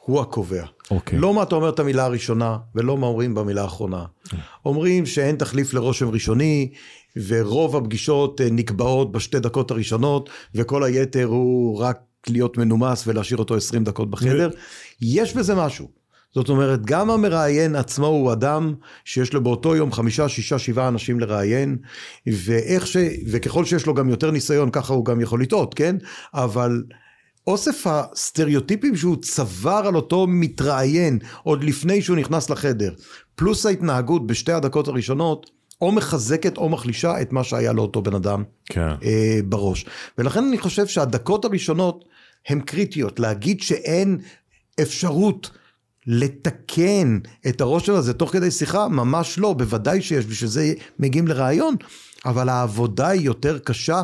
[0.00, 0.64] הוא הקובע.
[0.90, 1.18] אוקיי.
[1.18, 4.04] לא מה אתה אומר את המילה הראשונה, ולא מה אומרים במילה האחרונה.
[4.64, 6.72] אומרים שאין תחליף לרושם ראשוני,
[7.26, 13.56] ורוב הפגישות אה, נקבעות בשתי דקות הראשונות, וכל היתר הוא רק להיות מנומס ולהשאיר אותו
[13.56, 14.50] 20 דקות בחדר.
[15.02, 16.00] יש בזה משהו.
[16.34, 18.74] זאת אומרת, גם המראיין עצמו הוא אדם
[19.04, 21.76] שיש לו באותו יום חמישה, שישה, שבעה אנשים לראיין,
[22.26, 22.96] ואיך ש...
[23.30, 25.96] וככל שיש לו גם יותר ניסיון, ככה הוא גם יכול לטעות, כן?
[26.34, 26.82] אבל
[27.46, 32.92] אוסף הסטריאוטיפים שהוא צבר על אותו מתראיין עוד לפני שהוא נכנס לחדר,
[33.34, 38.44] פלוס ההתנהגות בשתי הדקות הראשונות, או מחזקת או מחלישה את מה שהיה לאותו בן אדם
[38.66, 38.88] כן.
[39.02, 39.86] אה, בראש.
[40.18, 42.04] ולכן אני חושב שהדקות הראשונות
[42.48, 43.20] הן קריטיות.
[43.20, 44.18] להגיד שאין
[44.80, 45.50] אפשרות
[46.06, 47.18] לתקן
[47.48, 51.76] את הראש שלו הזה תוך כדי שיחה, ממש לא, בוודאי שיש, בשביל זה מגיעים לראיון,
[52.24, 54.02] אבל העבודה היא יותר קשה.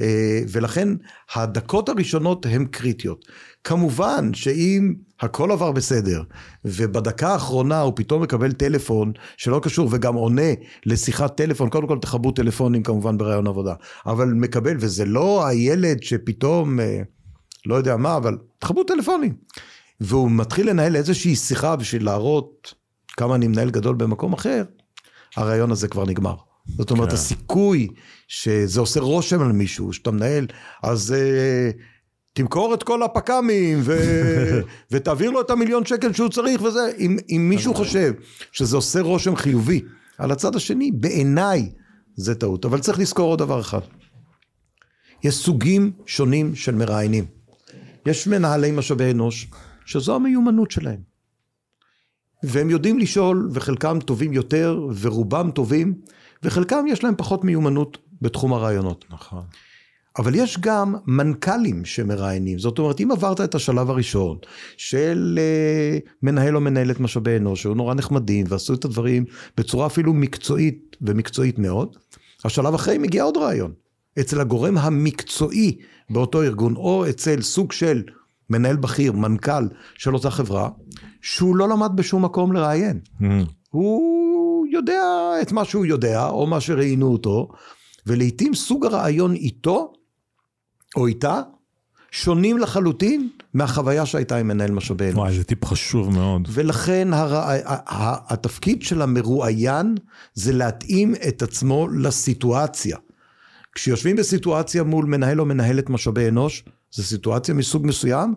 [0.00, 0.88] אה, ולכן
[1.34, 3.24] הדקות הראשונות הן קריטיות.
[3.64, 6.22] כמובן שאם הכל עבר בסדר,
[6.64, 10.52] ובדקה האחרונה הוא פתאום מקבל טלפון שלא קשור וגם עונה
[10.86, 13.74] לשיחת טלפון, קודם כל תכבו טלפונים כמובן בראיון עבודה,
[14.06, 17.02] אבל מקבל, וזה לא הילד שפתאום, אה,
[17.66, 19.34] לא יודע מה, אבל תכבו טלפונים.
[20.00, 22.74] והוא מתחיל לנהל איזושהי שיחה בשביל להראות
[23.16, 24.64] כמה אני מנהל גדול במקום אחר,
[25.36, 26.34] הרעיון הזה כבר נגמר.
[26.66, 27.14] זאת אומרת, כן.
[27.14, 27.88] הסיכוי
[28.28, 30.46] שזה עושה רושם על מישהו, שאתה מנהל,
[30.82, 31.76] אז uh,
[32.32, 33.98] תמכור את כל הפק"מים ו...
[34.90, 36.90] ותעביר לו את המיליון שקל שהוא צריך וזה.
[36.98, 38.12] אם, אם מישהו חושב
[38.52, 39.80] שזה עושה רושם חיובי
[40.18, 41.70] על הצד השני, בעיניי
[42.16, 42.64] זה טעות.
[42.64, 43.80] אבל צריך לזכור עוד דבר אחד.
[45.24, 47.24] יש סוגים שונים של מראיינים.
[48.06, 49.46] יש מנהלי משאבי אנוש,
[49.86, 51.00] שזו המיומנות שלהם.
[52.42, 55.94] והם יודעים לשאול, וחלקם טובים יותר, ורובם טובים,
[56.44, 59.04] וחלקם יש להם פחות מיומנות בתחום הרעיונות.
[59.10, 59.42] נכון.
[60.18, 64.38] אבל יש גם מנכ"לים שמראיינים, זאת אומרת, אם עברת את השלב הראשון
[64.76, 69.24] של uh, מנהל או מנהלת משאבי אנוש, שהיו נורא נחמדים ועשו את הדברים
[69.56, 71.96] בצורה אפילו מקצועית ומקצועית מאוד,
[72.44, 73.72] השלב אחרי מגיע עוד רעיון.
[74.20, 75.78] אצל הגורם המקצועי
[76.10, 78.02] באותו ארגון, או אצל סוג של
[78.50, 80.68] מנהל בכיר, מנכ"ל של אותה חברה,
[81.22, 83.00] שהוא לא למד בשום מקום לראיין.
[83.20, 83.24] Mm.
[83.70, 84.23] הוא
[84.74, 85.02] יודע
[85.42, 87.48] את מה שהוא יודע, או מה שראיינו אותו,
[88.06, 89.92] ולעיתים סוג הרעיון איתו,
[90.96, 91.40] או איתה,
[92.10, 95.16] שונים לחלוטין מהחוויה שהייתה עם מנהל משאבי אנוש.
[95.16, 96.48] וואי, זה טיפ חשוב מאוד.
[96.52, 97.58] ולכן הר...
[98.28, 99.94] התפקיד של המרואיין
[100.34, 102.96] זה להתאים את עצמו לסיטואציה.
[103.74, 108.34] כשיושבים בסיטואציה מול מנהל או מנהלת משאבי אנוש, זו סיטואציה מסוג מסוים,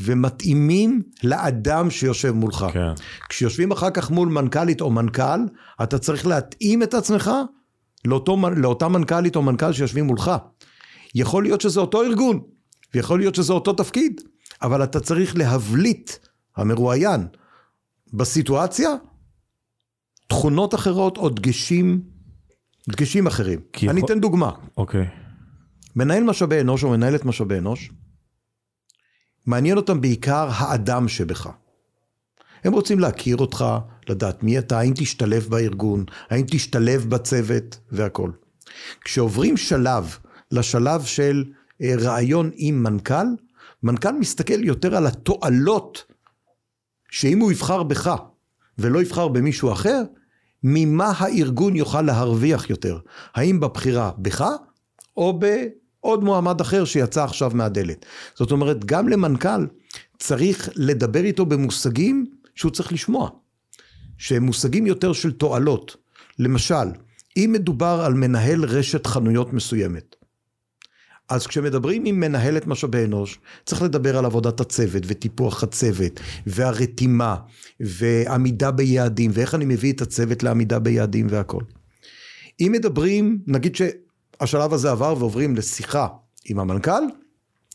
[0.00, 2.66] ומתאימים לאדם שיושב מולך.
[2.72, 2.92] כן.
[3.28, 5.40] כשיושבים אחר כך מול מנכ"לית או מנכ"ל,
[5.82, 7.30] אתה צריך להתאים את עצמך
[8.04, 10.30] לאותו, לאותה מנכ"לית או מנכ"ל שיושבים מולך.
[11.14, 12.40] יכול להיות שזה אותו ארגון,
[12.94, 14.20] ויכול להיות שזה אותו תפקיד,
[14.62, 16.10] אבל אתה צריך להבליט,
[16.56, 17.26] המרואיין,
[18.12, 18.88] בסיטואציה,
[20.26, 22.00] תכונות אחרות או דגשים,
[22.88, 23.60] דגשים אחרים.
[23.82, 24.50] אני יכול- אתן דוגמה.
[24.76, 25.06] אוקיי.
[25.96, 27.90] מנהל משאבי אנוש או מנהלת משאבי אנוש,
[29.48, 31.48] מעניין אותם בעיקר האדם שבך.
[32.64, 33.64] הם רוצים להכיר אותך,
[34.08, 38.30] לדעת מי אתה, האם תשתלב בארגון, האם תשתלב בצוות והכל.
[39.00, 40.18] כשעוברים שלב
[40.50, 41.44] לשלב של
[41.82, 43.26] אה, רעיון עם מנכ"ל,
[43.82, 46.04] מנכ"ל מסתכל יותר על התועלות
[47.10, 48.16] שאם הוא יבחר בך
[48.78, 50.02] ולא יבחר במישהו אחר,
[50.62, 52.98] ממה הארגון יוכל להרוויח יותר.
[53.34, 54.44] האם בבחירה בך
[55.16, 55.40] או
[56.02, 58.06] בעוד מועמד אחר שיצא עכשיו מהדלת.
[58.34, 59.66] זאת אומרת, גם למנכ"ל
[60.18, 63.30] צריך לדבר איתו במושגים שהוא צריך לשמוע.
[64.18, 65.96] שהם מושגים יותר של תועלות.
[66.38, 66.74] למשל,
[67.36, 70.16] אם מדובר על מנהל רשת חנויות מסוימת,
[71.28, 77.36] אז כשמדברים עם מנהלת משאבי אנוש, צריך לדבר על עבודת הצוות וטיפוח הצוות והרתימה
[77.80, 81.62] ועמידה ביעדים ואיך אני מביא את הצוות לעמידה ביעדים והכל.
[82.60, 83.76] אם מדברים, נגיד
[84.40, 86.06] שהשלב הזה עבר ועוברים לשיחה
[86.44, 87.02] עם המנכ"ל,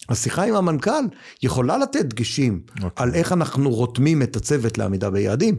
[0.09, 1.03] השיחה עם המנכ"ל
[1.43, 2.83] יכולה לתת דגשים okay.
[2.83, 2.89] אוקיי.
[2.95, 5.55] על איך אנחנו רותמים את הצוות לעמידה ביעדים.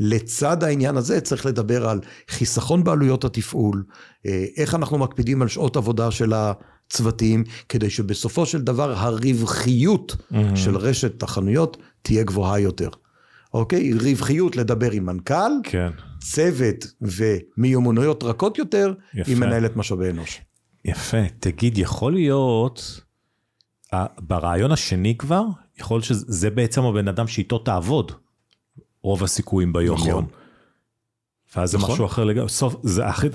[0.00, 3.84] לצד העניין הזה צריך לדבר על חיסכון בעלויות התפעול,
[4.26, 10.36] אה, איך אנחנו מקפידים על שעות עבודה של הצוותים, כדי שבסופו של דבר הרווחיות mm-hmm.
[10.56, 12.88] של רשת החנויות תהיה גבוהה יותר.
[13.54, 13.92] אוקיי?
[13.92, 15.90] רווחיות לדבר עם מנכ"ל, כן.
[16.20, 19.32] צוות ומיומנויות רכות יותר, יפה.
[19.32, 20.40] עם מנהלת משאבי אנוש.
[20.84, 21.28] יפה.
[21.40, 23.00] תגיד, יכול להיות,
[24.18, 25.44] ברעיון השני כבר,
[25.78, 28.12] יכול להיות שזה בעצם הבן אדם שאיתו תעבוד,
[29.02, 30.08] רוב הסיכויים ביום נכון.
[30.08, 30.26] יום.
[31.56, 31.92] ואז זה נכון.
[31.92, 33.30] משהו אחר לגמרי, סוף, זה, אחרי,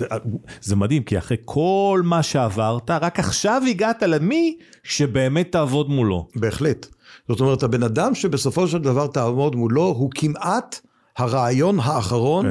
[0.60, 6.28] זה מדהים, כי אחרי כל מה שעברת, רק עכשיו הגעת למי שבאמת תעבוד מולו.
[6.36, 6.86] בהחלט.
[7.28, 10.80] זאת אומרת, הבן אדם שבסופו של דבר תעמוד מולו, הוא כמעט
[11.16, 12.46] הרעיון האחרון.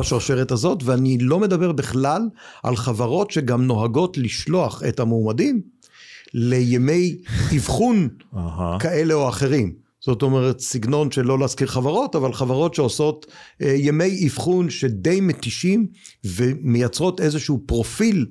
[0.00, 2.22] בשרשרת הזאת, ואני לא מדבר בכלל
[2.62, 5.62] על חברות שגם נוהגות לשלוח את המועמדים
[6.34, 7.16] לימי
[7.56, 8.08] אבחון.
[8.80, 9.86] כאלה או אחרים.
[10.00, 13.26] זאת אומרת, סגנון של לא להזכיר חברות, אבל חברות שעושות
[13.62, 15.86] אה, ימי אבחון שדי מתישים
[16.24, 18.26] ומייצרות איזשהו פרופיל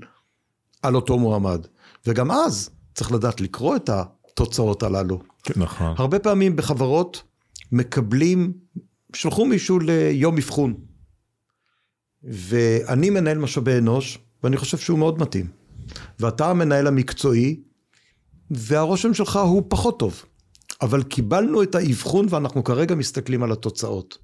[0.84, 1.68] על אותו מועמד.
[2.08, 5.20] וגם אז צריך לדעת לקרוא את התוצאות הללו.
[5.56, 5.94] נכון.
[5.98, 7.24] הרבה פעמים בחברות
[7.72, 8.54] מקבלים,
[9.16, 10.74] שלחו מישהו ליום אבחון,
[12.24, 15.48] ואני מנהל משאבי אנוש, ואני חושב שהוא מאוד מתאים.
[16.20, 17.64] ואתה המנהל המקצועי,
[18.52, 20.24] והרושם שלך הוא פחות טוב.
[20.82, 24.18] אבל קיבלנו את האבחון ואנחנו כרגע מסתכלים על התוצאות.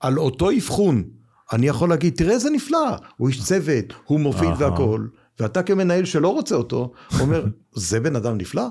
[0.00, 1.04] על אותו אבחון,
[1.52, 4.50] אני יכול להגיד, תראה איזה נפלא, הוא איש צוות, הוא מוביל.
[4.58, 8.66] והכול, ואתה כמנהל שלא רוצה אותו, אומר, זה בן אדם נפלא?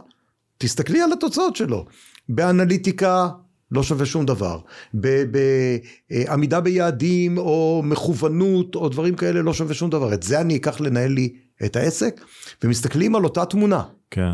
[0.57, 1.85] תסתכלי על התוצאות שלו.
[2.29, 3.29] באנליטיקה
[3.71, 4.59] לא שווה שום דבר.
[4.93, 10.13] בעמידה ביעדים או מכוונות או דברים כאלה לא שווה שום דבר.
[10.13, 11.33] את זה אני אקח לנהל לי
[11.65, 12.21] את העסק,
[12.63, 14.31] ומסתכלים על אותה תמונה, כן,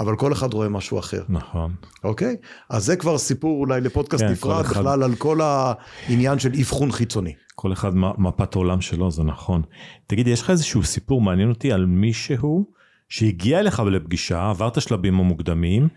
[0.00, 1.22] אבל כל אחד רואה משהו אחר.
[1.28, 1.74] נכון.
[2.04, 2.36] אוקיי?
[2.70, 6.92] אז זה כבר סיפור אולי לפודקאסט כן, נפרד אחד- בכלל על כל העניין של אבחון
[6.92, 7.32] חיצוני.
[7.54, 9.62] כל אחד מפת העולם שלו, זה נכון.
[10.06, 12.66] תגיד, יש לך איזשהו סיפור מעניין אותי על מישהו
[13.08, 15.88] שהגיע אליך לפגישה, עברת שלבים המוקדמים,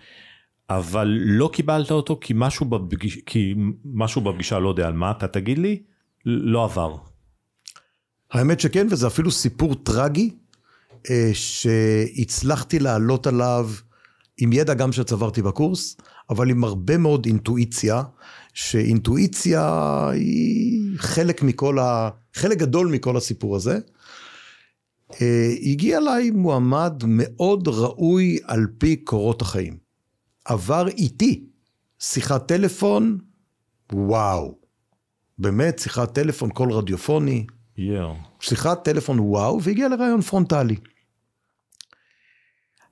[0.69, 3.55] אבל לא קיבלת אותו כי משהו, בפגיש, כי
[3.85, 5.81] משהו בפגישה, לא יודע על מה, אתה תגיד לי,
[6.25, 6.95] לא עבר.
[8.31, 10.29] האמת שכן, וזה אפילו סיפור טרגי,
[11.09, 13.69] אה, שהצלחתי לעלות עליו
[14.37, 15.97] עם ידע גם שצברתי בקורס,
[16.29, 18.03] אבל עם הרבה מאוד אינטואיציה,
[18.53, 22.09] שאינטואיציה היא חלק מכל ה...
[22.33, 23.79] חלק גדול מכל הסיפור הזה.
[25.21, 29.84] אה, הגיע אליי מועמד מאוד ראוי על פי קורות החיים.
[30.45, 31.45] עבר איתי
[31.99, 33.17] שיחת טלפון,
[33.93, 34.55] וואו.
[35.37, 37.45] באמת, שיחת טלפון, קול רדיופוני,
[37.77, 38.15] יואו.
[38.39, 40.75] שיחת טלפון וואו, והגיע לראיון פרונטלי.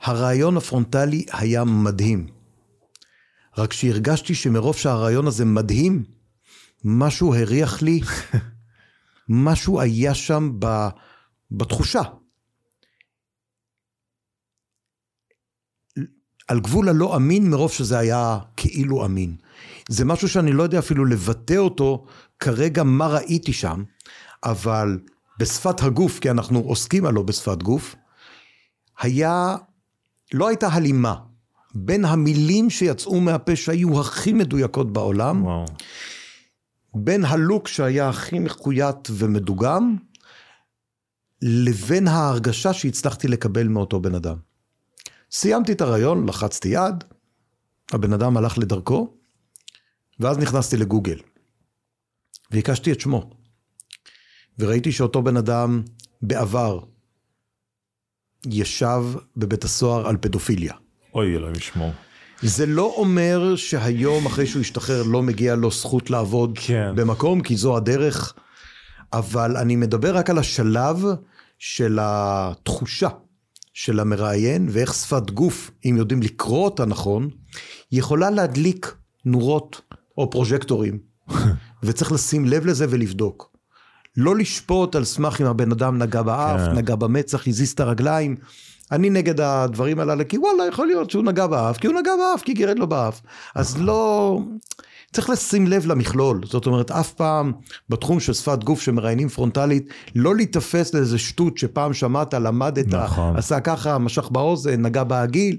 [0.02, 2.28] הראיון הפרונטלי היה מדהים.
[3.58, 6.04] רק שהרגשתי שמרוב שהראיון הזה מדהים,
[6.84, 8.02] משהו הריח לי,
[9.30, 10.88] משהו היה שם ב,
[11.52, 12.02] בתחושה.
[16.48, 19.36] על גבול הלא אמין מרוב שזה היה כאילו אמין.
[19.90, 22.06] זה משהו שאני לא יודע אפילו לבטא אותו
[22.40, 23.84] כרגע מה ראיתי שם,
[24.44, 25.00] אבל
[25.40, 27.96] בשפת הגוף, כי אנחנו עוסקים הלא בשפת גוף,
[29.00, 29.56] היה,
[30.34, 31.16] לא הייתה הלימה
[31.76, 35.66] בין המילים שיצאו מהפה שהיו הכי מדויקות בעולם, וואו.
[36.96, 39.96] בין הלוק שהיה הכי מחויית ומדוגם,
[41.42, 44.38] לבין ההרגשה שהצלחתי לקבל מאותו בן אדם.
[45.34, 47.04] סיימתי את הרעיון, לחצתי יד,
[47.92, 49.14] הבן אדם הלך לדרכו,
[50.20, 51.20] ואז נכנסתי לגוגל,
[52.52, 53.30] והקשתי את שמו,
[54.60, 55.82] וראיתי שאותו בן אדם
[56.22, 56.80] בעבר
[58.46, 59.04] ישב
[59.38, 60.74] בבית הסוהר על פדופיליה.
[61.14, 61.92] אוי אלוהים ישמור.
[62.42, 66.92] זה לא אומר שהיום אחרי שהוא השתחרר לא מגיע לו זכות לעבוד כן.
[66.96, 68.34] במקום, כי זו הדרך,
[69.14, 71.06] אבל אני מדבר רק על השלב
[71.60, 73.10] של התחושה
[73.74, 77.30] של המראיין, ואיך שפת גוף, אם יודעים לקרוא אותה נכון,
[77.92, 78.96] יכולה להדליק
[79.26, 79.82] נורות
[80.18, 81.00] או פרוז'קטורים,
[81.84, 83.54] וצריך לשים לב לזה ולבדוק.
[84.18, 86.72] לא לשפוט על סמך אם הבן אדם נגע באף, כן.
[86.72, 88.36] נגע במצח, הזיז את הרגליים.
[88.92, 92.42] אני נגד הדברים הללו, כי וואלה, יכול להיות שהוא נגע באף, כי הוא נגע באף,
[92.44, 93.22] כי גירד לו באף.
[93.56, 94.40] אז לא...
[95.14, 96.42] צריך לשים לב למכלול.
[96.46, 97.52] זאת אומרת, אף פעם
[97.90, 103.36] בתחום של שפת גוף שמראיינים פרונטלית, לא להיתפס לאיזה שטות שפעם שמעת, למדת, נכון.
[103.36, 105.58] עשה ככה, משך באוזן, נגע בעגיל.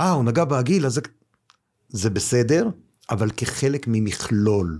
[0.00, 1.00] אה, הוא נגע בעגיל, אז
[1.88, 2.10] זה...
[2.10, 2.68] בסדר,
[3.10, 4.78] אבל כחלק ממכלול,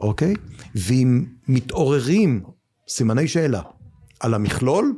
[0.00, 0.34] אוקיי?
[0.74, 2.44] ואם מתעוררים
[2.88, 3.62] סימני שאלה
[4.20, 4.94] על המכלול,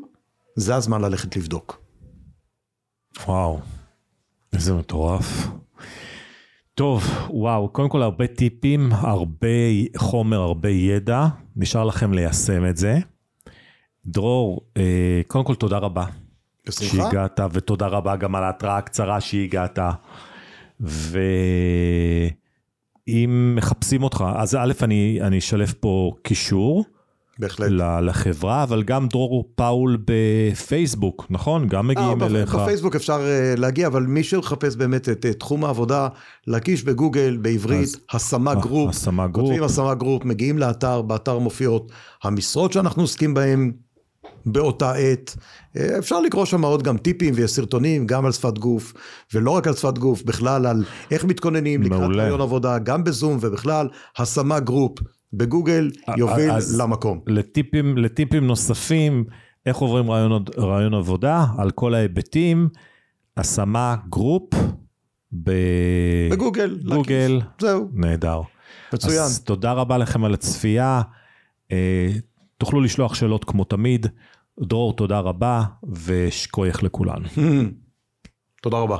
[0.56, 1.82] זה הזמן ללכת לבדוק.
[3.26, 3.60] וואו,
[4.52, 5.48] איזה מטורף.
[6.74, 9.48] טוב, וואו, קודם כל הרבה טיפים, הרבה
[9.96, 12.98] חומר, הרבה ידע, נשאר לכם ליישם את זה.
[14.06, 16.04] דרור, אה, קודם כל תודה רבה
[16.66, 16.96] בשמחה.
[16.96, 19.78] שהגעת, ותודה רבה גם על ההתראה הקצרה שהגעת.
[20.80, 22.32] ואם
[23.56, 26.84] מחפשים אותך, אז א', אני, אני אשלף פה קישור
[27.38, 27.70] בהחלט.
[28.02, 31.68] לחברה, אבל גם דרור פאול בפייסבוק, נכון?
[31.68, 32.54] גם מגיעים אה, אליך.
[32.54, 36.08] בפייסבוק אפשר אה, להגיע, אבל מי שמחפש באמת את אה, תחום העבודה,
[36.46, 38.90] להקיש בגוגל בעברית, אז- השמה אה, גרופ.
[38.90, 39.44] השמה גרופ.
[39.46, 41.92] כותבים השמה גרופ, מגיעים לאתר, באתר מופיעות
[42.24, 43.72] המשרות שאנחנו עוסקים בהן
[44.46, 45.36] באותה עת.
[45.76, 48.92] אה, אפשר לקרוא שם עוד גם טיפים וסרטונים, גם על שפת גוף,
[49.34, 52.22] ולא רק על שפת גוף, בכלל על איך מתכוננים לקראת מעולה.
[52.22, 54.98] ראיון עבודה, גם בזום ובכלל, השמה גרופ
[55.32, 57.20] בגוגל יוביל אז- למקום.
[57.26, 59.24] לטיפים, לטיפים נוספים,
[59.66, 62.68] איך עוברים ראיון, ראיון עבודה, על כל ההיבטים,
[63.36, 64.54] השמה גרופ
[65.44, 65.50] ב...
[66.32, 66.78] בגוגל.
[66.94, 67.40] גוגל.
[67.60, 68.40] זהו, נהדר.
[68.92, 69.22] מצוין.
[69.22, 71.02] אז תודה רבה לכם על הצפייה.
[71.72, 72.08] אה,
[72.58, 74.06] תוכלו לשלוח שאלות כמו תמיד.
[74.60, 75.62] דרור, תודה רבה,
[76.04, 77.28] ושכוייך לכולנו.
[78.62, 78.96] תודה רבה.